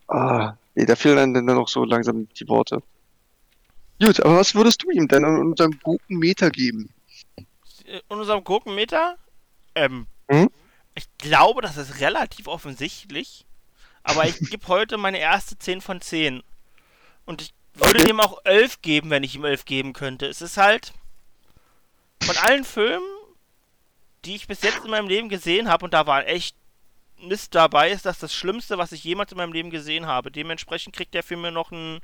[0.08, 2.82] ah, nee, da fehlen einem dann noch so langsam die Worte.
[4.00, 6.90] Gut, aber was würdest du ihm denn an unserem guten Meter geben?
[7.84, 9.18] In unserem Gurkenmeter?
[9.74, 10.50] Ähm, Hm?
[10.94, 13.44] ich glaube, das ist relativ offensichtlich.
[14.02, 16.42] Aber ich gebe heute meine erste 10 von 10.
[17.24, 18.06] Und ich würde Okay.
[18.06, 20.26] dem auch 11 geben, wenn ich ihm 11 geben könnte.
[20.26, 20.92] Es ist halt
[22.20, 23.04] von allen Filmen,
[24.24, 26.56] die ich bis jetzt in meinem Leben gesehen habe, und da war echt
[27.18, 30.30] Mist dabei, ist das das Schlimmste, was ich jemals in meinem Leben gesehen habe.
[30.30, 32.00] Dementsprechend kriegt der Film mir noch ein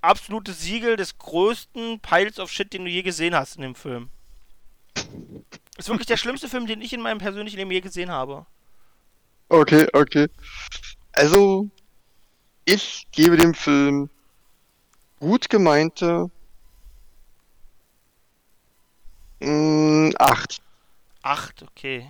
[0.00, 4.10] absolutes Siegel des größten Piles of Shit, den du je gesehen hast in dem Film.
[5.76, 8.46] Ist wirklich der schlimmste Film, den ich in meinem persönlichen Leben je gesehen habe.
[9.48, 10.28] Okay, okay.
[11.12, 11.68] Also,
[12.64, 14.10] ich gebe dem Film
[15.20, 16.30] gut gemeinte
[19.40, 20.60] mh, acht.
[21.22, 22.08] Acht, okay.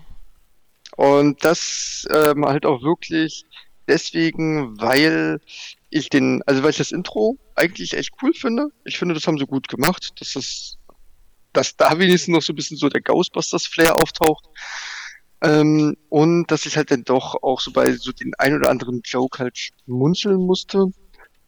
[0.97, 3.45] Und das ähm, halt auch wirklich
[3.86, 5.41] deswegen, weil
[5.91, 8.68] ich den, also weil ich das Intro eigentlich echt cool finde.
[8.84, 10.12] Ich finde, das haben sie gut gemacht.
[10.20, 10.78] Das ist,
[11.53, 14.45] dass da wenigstens noch so ein bisschen so der Ghostbusters-Flair auftaucht.
[15.41, 19.03] Ähm, und dass ich halt dann doch auch so bei so den ein oder anderen
[19.05, 20.86] Joke halt schmunzeln musste.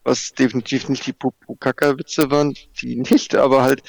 [0.04, 3.82] Was definitiv nicht die Popo-Kaka-Witze waren, die nicht, aber halt,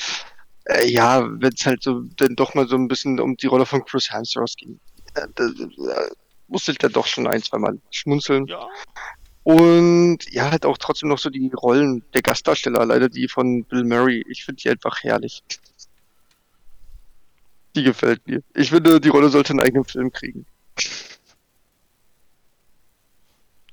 [0.66, 3.66] äh, ja, wenn es halt so dann doch mal so ein bisschen um die Rolle
[3.66, 4.80] von Chris Hemsworth ging.
[5.14, 6.10] Äh, da, da
[6.48, 8.46] musste ich dann doch schon ein, zwei Mal schmunzeln.
[8.48, 8.68] Ja.
[9.44, 13.84] Und ja, halt auch trotzdem noch so die Rollen der Gastdarsteller, leider die von Bill
[13.84, 14.24] Murray.
[14.30, 15.44] Ich finde die einfach herrlich.
[17.76, 18.44] Die gefällt mir.
[18.54, 20.46] Ich finde, die Rolle sollte einen eigenen Film kriegen.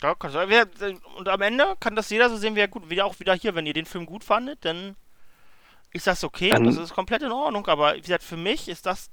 [0.01, 0.49] Ja, kann sein.
[0.49, 0.69] Wer-
[1.17, 3.55] Und am Ende kann das jeder so sehen, wie er gut, wie auch wieder hier,
[3.55, 4.95] wenn ihr den Film gut fandet, dann
[5.93, 8.87] ist das okay, Dann- das ist komplett in Ordnung, aber wie gesagt, für mich ist
[8.87, 9.11] das,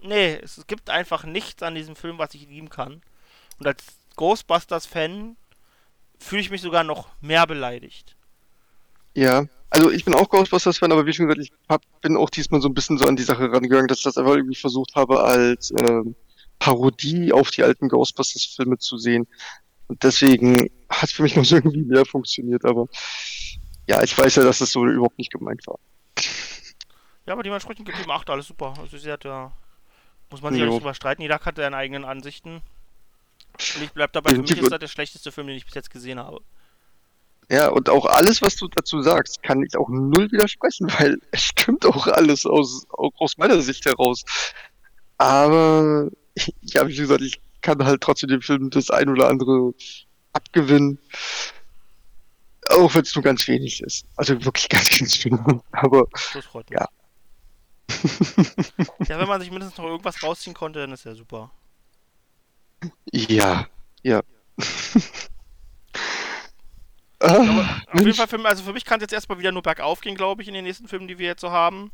[0.00, 3.00] nee, es gibt einfach nichts an diesem Film, was ich lieben kann.
[3.58, 3.84] Und als
[4.16, 5.36] Ghostbusters-Fan
[6.18, 8.16] fühle ich mich sogar noch mehr beleidigt.
[9.14, 12.60] Ja, also ich bin auch Ghostbusters-Fan, aber wie schon gesagt, ich hab, bin auch diesmal
[12.60, 15.22] so ein bisschen so an die Sache rangegangen, dass ich das einfach irgendwie versucht habe,
[15.22, 16.14] als ähm,
[16.58, 19.26] Parodie auf die alten Ghostbusters-Filme zu sehen.
[19.88, 22.86] Und deswegen hat es für mich noch so irgendwie mehr funktioniert, aber
[23.86, 25.78] ja, ich weiß ja, dass das so überhaupt nicht gemeint war.
[27.26, 28.74] Ja, aber dementsprechend gibt ihm 8, alles super.
[28.78, 29.52] Also sie hat ja,
[30.30, 32.62] muss man sich ja nicht drüber streiten, jeder hat seine eigenen Ansichten.
[33.76, 35.90] Und ich bleib dabei, für mich ist das der schlechteste Film, den ich bis jetzt
[35.90, 36.40] gesehen habe.
[37.50, 41.42] Ja, und auch alles, was du dazu sagst, kann ich auch null widersprechen, weil es
[41.44, 44.24] stimmt auch alles aus, auch aus meiner Sicht heraus.
[45.16, 46.10] Aber
[46.62, 49.74] ja, wie gesagt, ich kann halt trotzdem dem Film das ein oder andere
[50.32, 50.98] abgewinnen.
[52.70, 54.06] Auch wenn es nur ganz wenig ist.
[54.16, 55.40] Also wirklich ganz, ganz wenig.
[55.72, 56.78] Aber Das freut mich.
[56.78, 56.88] Ja.
[59.08, 61.50] ja, wenn man sich mindestens noch irgendwas rausziehen konnte, dann ist ja super.
[63.12, 63.66] Ja,
[64.02, 64.22] ja.
[67.20, 68.14] Aber ah, auf jeden.
[68.14, 70.48] Fall, für, also für mich kann es jetzt erstmal wieder nur bergauf gehen, glaube ich,
[70.48, 71.90] in den nächsten Filmen, die wir jetzt so haben.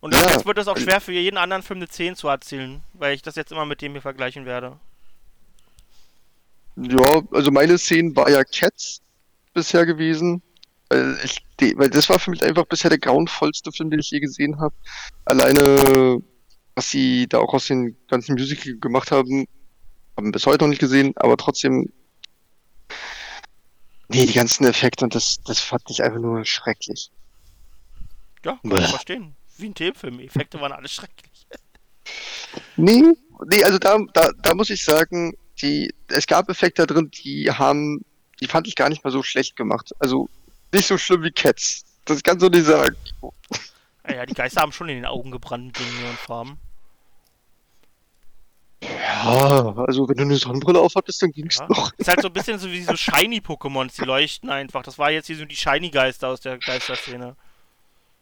[0.00, 0.30] Und Ja.
[0.30, 3.22] jetzt wird es auch schwer für jeden anderen Film eine 10 zu erzielen, weil ich
[3.22, 4.78] das jetzt immer mit dem hier vergleichen werde.
[6.76, 9.00] Ja, also meine Szene war ja Cats
[9.54, 10.42] bisher gewesen.
[10.88, 14.10] Weil, ich, die, weil das war für mich einfach bisher der grauenvollste Film, den ich
[14.10, 14.74] je gesehen habe.
[15.24, 16.20] Alleine,
[16.74, 19.46] was sie da auch aus den ganzen Musical gemacht haben,
[20.16, 21.92] haben bis heute noch nicht gesehen, aber trotzdem.
[24.08, 27.10] Nee, die ganzen Effekte und das, das fand ich einfach nur schrecklich.
[28.44, 28.80] Ja, kann Bäh.
[28.80, 29.36] ich verstehen.
[29.58, 30.20] Wie ein Themenfilm.
[30.20, 31.46] Effekte waren alles schrecklich.
[32.76, 33.04] Nee,
[33.46, 37.50] nee, also da, da, da muss ich sagen, die, es gab Effekte da drin, die
[37.50, 38.04] haben,
[38.40, 39.92] die fand ich gar nicht mal so schlecht gemacht.
[39.98, 40.28] Also
[40.72, 41.84] nicht so schlimm wie Cats.
[42.04, 42.96] Das kannst du nicht sagen.
[44.14, 46.58] Ja, die Geister haben schon in den Augen gebrannt mit den Neonfarben.
[48.82, 51.66] Ja, also wenn du eine Sonnenbrille aufhattest, dann ging's Ja.
[51.68, 51.92] noch.
[51.98, 54.82] Ist halt so ein bisschen so wie so Shiny-Pokémons, die leuchten einfach.
[54.82, 57.36] Das war jetzt hier so die Shiny-Geister aus der Geisterszene.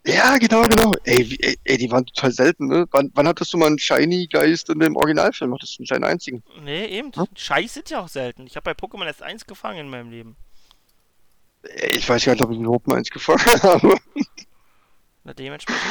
[0.07, 0.93] Ja, genau, genau.
[1.05, 2.87] Ey, wie, ey, ey, die waren total selten, ne?
[2.93, 5.53] Wann, wann hattest du mal einen Shiny-Geist in dem Originalfilm?
[5.55, 6.43] Hattest du nicht einen einzigen?
[6.63, 7.13] Nee, eben.
[7.15, 7.27] Hm?
[7.37, 8.47] Scheiß sind ja auch selten.
[8.47, 10.37] Ich habe bei Pokémon erst eins gefangen in meinem Leben.
[11.63, 13.95] Ey, Ich weiß gar nicht, ob ich überhaupt mal eins gefangen habe.
[15.29, 15.83] Na, dementsprechend.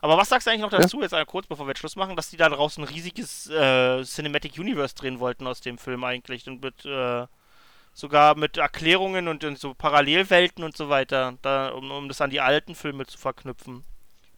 [0.00, 2.16] Aber was sagst du eigentlich noch dazu, jetzt einmal kurz bevor wir jetzt Schluss machen,
[2.16, 6.48] dass die da draußen ein riesiges äh, Cinematic Universe drehen wollten aus dem Film eigentlich
[6.48, 7.26] und mit äh,
[7.94, 12.30] sogar mit Erklärungen und, und so Parallelwelten und so weiter, da, um, um das an
[12.30, 13.84] die alten Filme zu verknüpfen.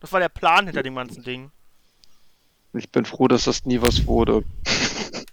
[0.00, 1.50] Das war der Plan hinter dem ganzen Ding.
[2.74, 4.44] Ich bin froh, dass das nie was wurde.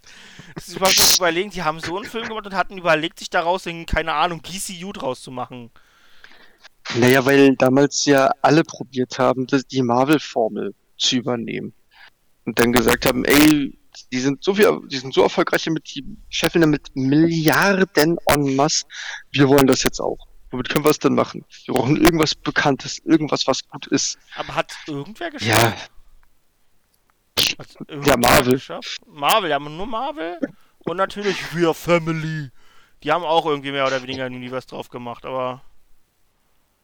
[0.54, 3.84] Das ist überlegen, die haben so einen Film gemacht und hatten überlegt, sich daraus in,
[3.84, 5.70] keine Ahnung, GCU draus zu machen.
[6.94, 11.74] Naja, weil damals ja alle probiert haben, die Marvel-Formel zu übernehmen.
[12.44, 13.76] Und dann gesagt haben, ey,
[14.12, 18.84] die sind so viel, die sind so erfolgreich mit, die scheffeln damit Milliarden en masse.
[19.32, 20.18] Wir wollen das jetzt auch.
[20.50, 21.44] Womit können wir es denn machen?
[21.64, 24.16] Wir brauchen irgendwas Bekanntes, irgendwas, was gut ist.
[24.36, 25.90] Aber hat irgendwer geschafft?
[27.38, 28.54] Ja, irgendwer Marvel.
[28.54, 28.98] Geschafft?
[29.06, 30.38] Marvel, ja, nur Marvel.
[30.78, 32.50] Und natürlich Wir Family.
[33.02, 35.62] Die haben auch irgendwie mehr oder weniger ein Universe drauf gemacht, aber.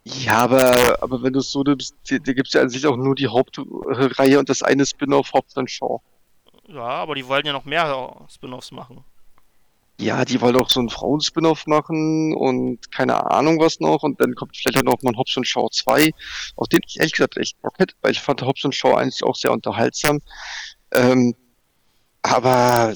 [0.05, 2.97] Ja, aber, aber wenn du es so nimmst, da gibt es ja an sich auch
[2.97, 6.01] nur die Hauptreihe und das eine Spin-off Hobbs and Shaw.
[6.69, 9.05] Ja, aber die wollen ja noch mehr Spin-offs machen.
[10.01, 14.03] Ja, die wollen auch so einen Frauen-Spin-Off machen und keine Ahnung was noch.
[14.03, 16.11] Und dann kommt vielleicht noch mal ein Hobbs und Shaw 2,
[16.57, 19.23] auf den ich ehrlich gesagt echt Bock hätte, weil ich fand Hobbs und Shaw eigentlich
[19.23, 20.21] auch sehr unterhaltsam.
[20.93, 21.37] Ähm,
[22.23, 22.95] aber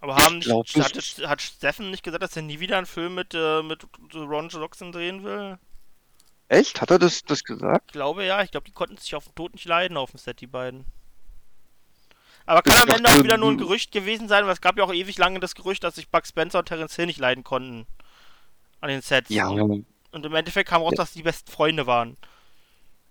[0.00, 1.26] Aber haben glaub hat, nicht.
[1.26, 4.92] hat Steffen nicht gesagt, dass er nie wieder einen Film mit, äh, mit Ron Johnson
[4.92, 5.58] drehen will?
[6.48, 7.84] Echt, hat er das, das gesagt?
[7.88, 10.18] Ich glaube ja, ich glaube, die konnten sich auf den Tod nicht leiden auf dem
[10.18, 10.84] Set, die beiden.
[12.46, 14.76] Aber kann Ich am Ende auch wieder nur ein Gerücht gewesen sein, weil es gab
[14.76, 17.44] ja auch ewig lange das Gerücht, dass sich Buck Spencer und Terence Hill nicht leiden
[17.44, 17.86] konnten.
[18.80, 19.30] An den Sets.
[19.30, 22.16] Ja, Und im Endeffekt kam raus, dass die besten Freunde waren.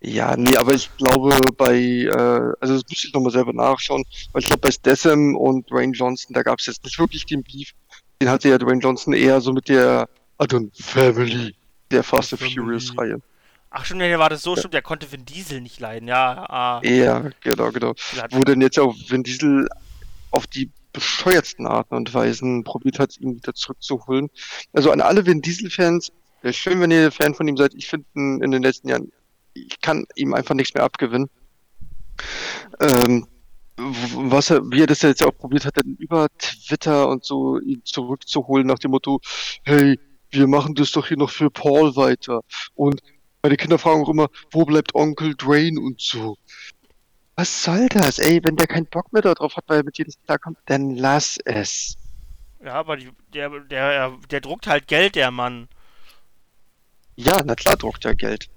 [0.02, 4.42] ja, nee, aber ich glaube bei, äh, also das müsste ich nochmal selber nachschauen, weil
[4.42, 7.74] ich glaube bei Statham und Dwayne Johnson, da gab es jetzt nicht wirklich den Beef.
[8.22, 11.56] Den hatte ja Dwayne Johnson eher so mit der Adon Family
[11.92, 12.42] der Fast and.
[12.42, 13.22] Furious Reihe.
[13.70, 16.46] Ach stimmt, nee, war das so stimmt, der konnte Vin Diesel nicht leiden, ja.
[16.50, 17.94] Ah, Ja, genau, genau.
[18.16, 19.70] der Wo dann jetzt auch Vin Diesel
[20.32, 24.30] auf die bescheuertsten Arten und Weisen probiert hat, ihn wieder zurückzuholen.
[24.74, 26.12] Also an alle Vin Diesel-Fans,
[26.52, 27.74] schön, wenn ihr Fan von ihm seid.
[27.74, 29.10] Ich finde in den letzten Jahren,
[29.54, 31.30] ich kann ihm einfach nichts mehr abgewinnen.
[32.82, 33.26] Ähm,
[33.78, 37.82] was er, wie er das jetzt auch probiert hat, dann über Twitter und so ihn
[37.86, 39.20] zurückzuholen nach dem Motto,
[39.64, 39.98] hey,
[40.32, 42.42] wir machen das doch hier noch für Paul weiter.
[42.76, 43.02] Und
[43.44, 46.38] meine Kinder fragen auch immer, wo bleibt Onkel Dwayne und so.
[47.36, 48.20] Was soll das?
[48.20, 50.96] Ey, wenn der keinen Bock mehr darauf hat, weil er mit dir nicht klarkommt, dann
[50.96, 51.98] lass es.
[52.64, 55.68] Ja, aber die, der, der, der druckt halt Geld, der Mann.
[57.16, 58.50] Ja, na klar druckt er Geld.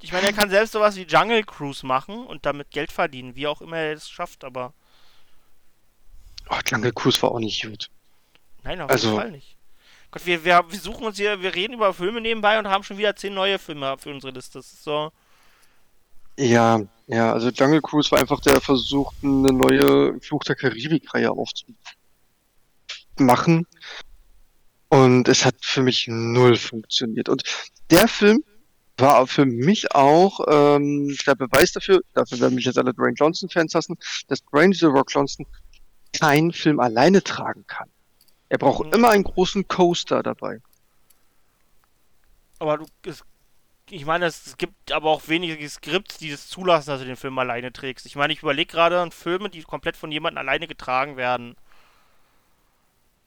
[0.00, 3.46] Ich meine, er kann selbst sowas wie Jungle Cruise machen und damit Geld verdienen, wie
[3.46, 4.72] auch immer er es schafft, aber
[6.50, 7.90] Oh, Jungle Cruise war auch nicht gut.
[8.62, 9.56] nein, auf Also- jeden Fall nicht.
[10.12, 12.98] Gott, wir, wir, wir suchen uns hier, wir reden über Filme nebenbei und haben schon
[12.98, 14.58] wieder zehn neue Filme für unsere Liste.
[14.58, 15.10] Das ist so.
[16.38, 23.66] Ja, ja, also Jungle Cruise war einfach der Versuch, eine neue Fluch der Karibik-Reihe aufzumachen.
[24.90, 27.30] Und es hat für mich null funktioniert.
[27.30, 27.44] Und
[27.90, 28.44] der Film
[28.98, 33.74] war für mich auch ähm, der Beweis dafür, dafür werden mich jetzt alle Dwayne Johnson-Fans
[33.74, 33.96] hassen,
[34.28, 35.46] dass Dwayne The Rock Johnson
[36.12, 37.88] keinen Film alleine tragen kann.
[38.52, 38.92] Er braucht Mhm.
[38.92, 40.60] immer einen großen Coaster dabei.
[42.58, 43.24] Aber du, es,
[43.88, 47.38] ich meine, es gibt aber auch wenige Skripts, die es zulassen, dass du den Film
[47.38, 48.04] alleine trägst.
[48.04, 51.56] Ich meine, ich überlege gerade an Filme, die komplett von jemandem alleine getragen werden.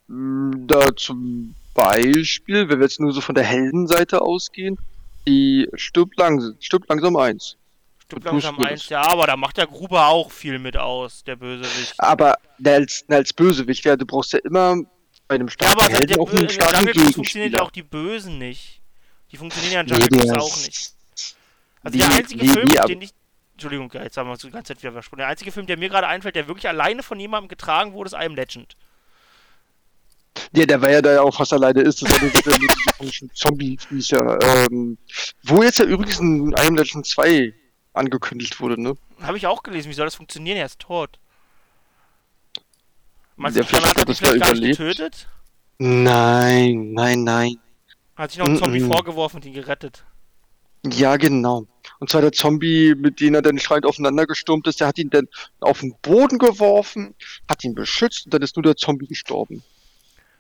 [0.08, 4.78] Mm, Da zum Beispiel, wenn wir jetzt nur so von der Heldenseite ausgehen,
[5.28, 7.58] die stirbt, lang, stirbt langsam eins.
[8.10, 11.96] Bruce langsam eins, ja, aber da macht der Gruber auch viel mit aus, der Bösewicht.
[11.98, 14.78] Aber als, als Bösewicht, ja, du brauchst ja immer
[15.28, 17.62] bei einem Ja, starken aber der, Helden der, auch in einen starken Jungle funktionieren ja
[17.62, 18.82] auch die Bösen nicht.
[19.32, 21.36] Die funktionieren ja in Nee, Jungle Cruise der auch ist- nicht.
[21.84, 23.12] Also der Nee, einzige nee, Film, nee, aber- den ich.
[23.54, 25.20] Entschuldigung, ja, jetzt haben wir uns die ganze Zeit wieder versprochen.
[25.20, 28.14] Der einzige Film, der mir gerade einfällt, der wirklich alleine von jemandem getragen wurde, ist
[28.14, 28.76] I Am Legend.
[30.52, 32.02] Ja, der war ja da ja auch fast alleine ist.
[32.02, 32.60] Das nur dieser
[33.02, 34.40] mit Zombie-Viecher.
[34.70, 34.98] Ähm,
[35.44, 37.54] wo jetzt ja übrigens ein I Am Legend 2
[37.94, 38.98] angekündigt wurde, ne?
[39.22, 39.90] Habe ich auch gelesen.
[39.90, 40.58] Wie soll das funktionieren?
[40.58, 41.18] Er ist tot.
[43.38, 44.78] Meinst Der du, Stefan hat er das mal vielleicht gar nicht überlebt.
[44.78, 45.28] getötet?
[45.78, 47.60] Nein, nein, nein.
[48.16, 48.88] Hat sich noch ein Zombie Mm-mm.
[48.88, 50.06] vorgeworfen und ihn gerettet.
[50.86, 51.66] Ja, genau.
[52.00, 55.10] Und zwar der Zombie, mit dem er dann schreiend aufeinander gestürmt ist, der hat ihn
[55.10, 55.28] dann
[55.60, 57.16] auf den Boden geworfen,
[57.50, 59.64] hat ihn beschützt und dann ist nur der Zombie gestorben.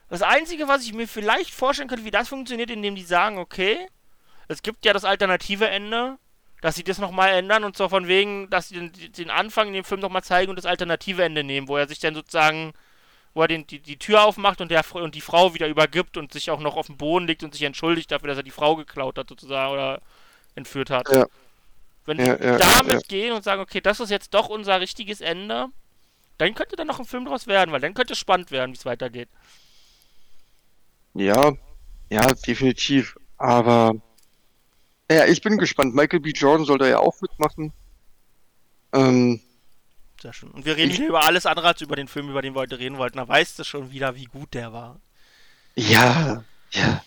[0.10, 3.88] Das Einzige, was ich mir vielleicht vorstellen könnte, wie das funktioniert, indem die sagen, okay,
[4.48, 6.18] es gibt ja das alternative Ende,
[6.62, 9.74] dass sie das nochmal ändern und so von wegen, dass sie den, den Anfang in
[9.74, 12.74] dem Film nochmal zeigen und das alternative Ende nehmen, wo er sich dann sozusagen,
[13.36, 16.32] wo er den, die, die Tür aufmacht und, der, und die Frau wieder übergibt und
[16.32, 18.78] sich auch noch auf den Boden legt und sich entschuldigt dafür, dass er die Frau
[18.78, 20.02] geklaut hat sozusagen oder
[20.56, 21.10] entführt hat.
[21.12, 21.28] Ja.
[22.06, 25.20] Wenn Ja, die ja, damit gehen und sagen, okay, das ist jetzt doch unser richtiges
[25.20, 25.68] Ende,
[26.38, 28.78] dann könnte dann noch ein Film draus werden, weil dann könnte es spannend werden, wie
[28.78, 29.30] es weitergeht.
[31.14, 31.54] Ja,
[32.10, 33.18] ja, definitiv.
[33.38, 33.96] Aber
[35.12, 35.94] ja, ich bin gespannt.
[35.94, 36.32] Michael B.
[36.32, 37.74] Jordan soll da ja auch mitmachen.
[38.94, 39.42] Ähm,
[40.26, 40.50] Sehr schön.
[40.50, 42.62] Und wir reden Ich- hier über alles andere als über den Film, über den wir
[42.62, 43.18] heute reden wollten.
[43.18, 45.00] Da weißt du schon wieder, wie gut der war.
[45.76, 47.04] ja, ja.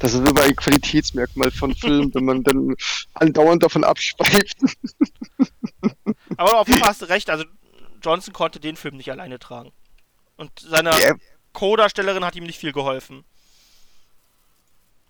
[0.00, 2.74] Das ist immer ein Qualitätsmerkmal von Filmen, wenn man dann
[3.14, 4.56] andauernd davon abschweift.
[6.36, 7.44] Aber auf jeden Fall hast du recht, also
[8.02, 9.70] Johnson konnte den Film nicht alleine tragen.
[10.36, 11.14] Und seine Ja,
[11.52, 13.24] Co-Darstellerin hat ihm nicht viel geholfen.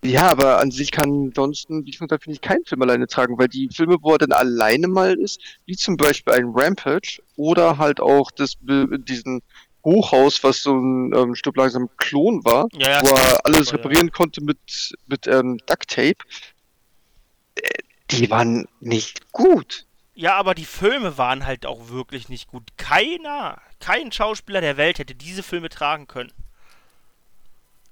[0.02, 3.48] Ja, aber an sich kann Johnston, wie gesagt, finde ich, keinen Film alleine tragen, weil
[3.48, 8.00] die Filme, wo er dann alleine mal ist, wie zum Beispiel ein Rampage oder halt
[8.00, 9.42] auch das, diesen
[9.84, 14.10] Hochhaus, was so ein ähm, Stück langsam Klon war, Ja, ja, wo er alles reparieren
[14.10, 14.58] konnte mit,
[15.06, 16.16] mit ähm, Duct Tape,
[17.56, 17.68] äh,
[18.10, 19.84] die waren nicht gut.
[20.14, 22.64] Ja, aber die Filme waren halt auch wirklich nicht gut.
[22.76, 26.32] Keiner, kein Schauspieler der Welt hätte diese Filme tragen können.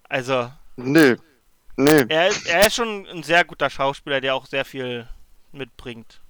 [0.08, 1.16] Also, Nee.
[1.80, 2.06] Nee.
[2.08, 5.08] er ist, er ist schon ein sehr guter Schauspieler, der auch sehr viel
[5.52, 6.20] mitbringt.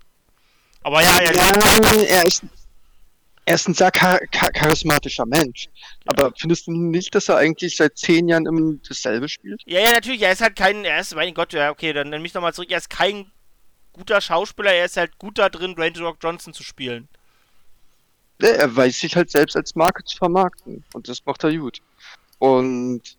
[0.82, 2.42] Aber ja, er, Ja, er ist,
[3.46, 5.68] er ist ein sehr char char charismatischer Mensch.
[6.04, 9.62] Aber findest du nicht, dass er eigentlich seit zehn Jahren immer dasselbe spielt?
[9.64, 12.20] ja, ja, natürlich, er ist halt kein, er ist, mein Gott, ja, okay, dann nenn
[12.20, 13.32] mich nochmal zurück, er ist kein
[13.94, 17.08] guter Schauspieler, er ist halt gut da drin, Dwayne Rock Johnson zu spielen.
[18.38, 20.84] Nee, er weiß sich halt selbst als Marke zu vermarkten.
[20.92, 21.80] Und das macht er gut.
[22.38, 23.16] Und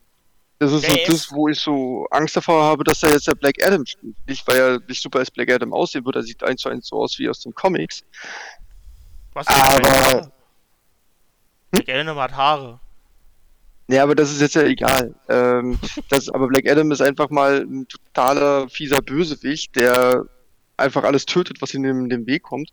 [0.59, 3.27] das ist Ja, so das, ist- wo ich so Angst davor habe, dass er jetzt
[3.27, 4.15] der Black Adam spielt.
[4.27, 6.87] Nicht, weil er nicht super als Black Adam aussehen wird, er sieht eins zu eins
[6.87, 8.03] so aus wie aus den Comics.
[9.33, 10.31] Was Aber-
[11.71, 12.79] Black Adam hat Haare.
[13.87, 15.15] Nee, aber das ist jetzt ja egal.
[15.29, 15.79] Ähm,
[16.09, 20.25] das, aber Black Adam ist einfach mal ein totaler fieser Bösewicht, der
[20.77, 22.69] einfach alles tötet, was ihm in den Weg kommt.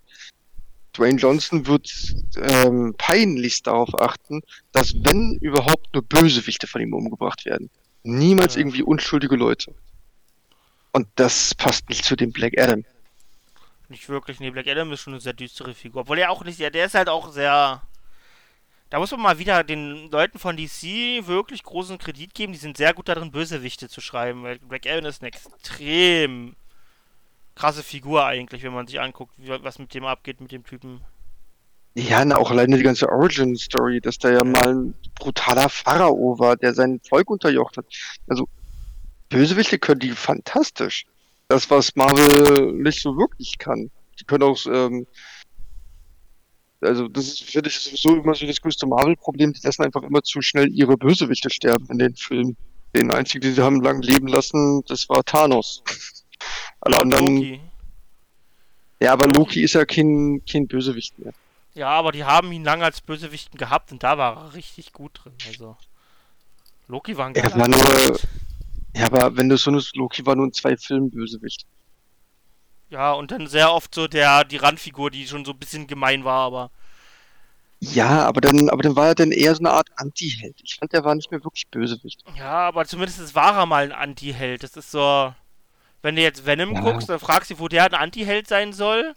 [0.97, 1.91] Dwayne Johnson wird
[2.37, 4.43] ähm, peinlichst darauf achten,
[4.73, 7.71] dass wenn überhaupt nur Bösewichte von ihm umgebracht werden.
[8.03, 8.61] Niemals Ja.
[8.61, 9.75] irgendwie unschuldige Leute.
[10.93, 12.85] Und das passt nicht zu dem Black Adam.
[13.89, 16.03] Nicht wirklich, nee, Black Adam ist schon eine sehr düstere Figur.
[16.03, 17.83] Obwohl er auch nicht, ja, der ist halt auch sehr.
[18.91, 22.53] Da muss man mal wieder den Leuten von DC wirklich großen Kredit geben.
[22.53, 24.43] Die sind sehr gut darin, Bösewichte zu schreiben.
[24.45, 26.55] Weil Black Adam ist eine extrem
[27.57, 31.01] krasse Figur eigentlich, wenn man sich anguckt, was mit dem abgeht, mit dem Typen.
[31.95, 36.57] Ja, na, auch alleine die ganze Origin-Story, dass der ja mal ein brutaler Pharao war,
[36.57, 37.87] der sein Volk unterjocht hat.
[38.29, 38.47] Also,
[39.31, 41.07] Bösewichte können die fantastisch.
[41.49, 43.91] Das, was Marvel nicht so wirklich kann.
[44.21, 45.07] Die können auch, ähm,
[46.83, 49.55] also, das ist, finde ich, sowieso immer so das größte Marvel-Problem.
[49.55, 52.59] Die lassen einfach immer zu schnell ihre Bösewichte sterben in den Filmen.
[52.95, 55.83] Den einzigen, den sie haben lang leben lassen, das war Thanos.
[56.81, 57.61] Alle anderen, Loki.
[59.01, 61.33] ja, aber Loki ist ja kein, kein Bösewicht mehr.
[61.75, 65.21] Ja, aber die haben ihn lange als Bösewichten gehabt und da war er richtig gut
[65.23, 65.35] drin.
[65.47, 65.77] Also.
[66.89, 68.19] Loki war ein Er geiler war nur,
[68.95, 71.67] ja, aber wenn du so eine Loki war nur in zwei Filmen Bösewicht.
[72.89, 76.25] Ja, und dann sehr oft so der, die Randfigur, die schon so ein bisschen gemein
[76.25, 76.71] war, aber.
[77.81, 80.61] Ja, aber dann, aber dann war er dann eher so eine Art Anti-Held.
[80.63, 82.23] Ich fand, der war nicht mehr wirklich Bösewicht.
[82.37, 84.63] Ja, aber zumindest war er mal ein Anti-Held.
[84.63, 85.35] Das ist so.
[86.07, 86.81] Wenn du jetzt Venom Ja.
[86.83, 89.17] guckst, dann fragst du, wo der ein Anti-Held sein soll,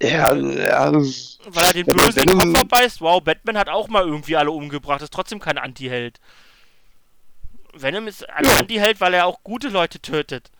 [0.00, 3.00] Ja, ja, das- weil er den Bösen den Venom- Kopf abbeißt.
[3.00, 6.20] Wow, Batman hat auch mal irgendwie alle umgebracht, ist trotzdem kein Anti-Held.
[7.74, 8.56] Venom ist ein Ja.
[8.58, 10.52] Anti-Held, weil er auch gute Leute tötet.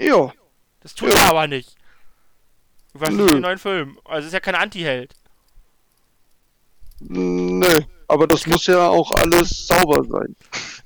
[0.00, 0.32] ja,
[0.80, 1.20] Das tut Ja.
[1.20, 1.76] er aber nicht.
[2.92, 3.08] Nö.
[3.10, 3.98] nicht den neuen Film.
[4.04, 5.14] Also ist ja kein Anti-Held.
[7.00, 7.86] nee.
[8.08, 10.36] Aber das muss ja auch alles sauber sein.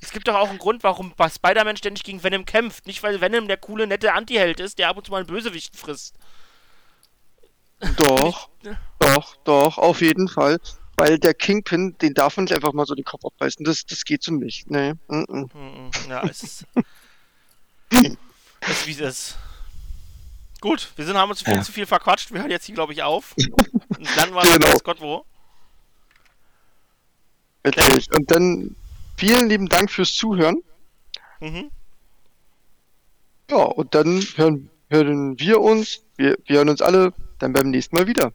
[0.01, 2.87] Es gibt doch auch einen Grund, warum Spider-Man ständig gegen Venom kämpft.
[2.87, 5.75] Nicht, weil Venom der coole, nette Anti-Held ist, der ab und zu mal einen Bösewicht
[5.75, 6.15] frisst.
[7.97, 8.49] Doch,
[8.99, 10.59] doch, doch, auf jeden Fall.
[10.97, 13.63] Weil der Kingpin, den darf man nicht einfach mal so den Kopf abreißen.
[13.63, 14.69] Das, das geht so nicht.
[14.69, 14.93] Nee.
[15.07, 15.49] Mm -mm.
[15.55, 16.65] Mhm, Ja, es ist.
[17.91, 19.37] es ist wie es ist.
[20.59, 21.61] Gut, wir sind, haben uns viel Ja.
[21.61, 22.33] zu viel verquatscht.
[22.33, 23.33] Wir hören jetzt hier, glaube ich, auf.
[23.37, 24.67] Und dann war Genau.
[24.67, 25.25] weiß Gott wo.
[27.65, 28.13] Richtig.
[28.13, 28.75] Und dann
[29.17, 30.63] vielen lieben Dank fürs Zuhören.
[31.39, 31.71] Mhm.
[33.49, 37.95] Ja, und dann hören, hören wir uns, wir, wir hören uns alle dann beim nächsten
[37.95, 38.31] Mal wieder.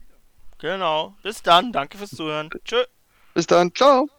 [0.59, 1.15] Genau.
[1.23, 1.71] Bis dann.
[1.71, 2.49] Danke fürs Zuhören.
[2.65, 2.83] Tschö.
[3.33, 4.09] Bis dann, ciao.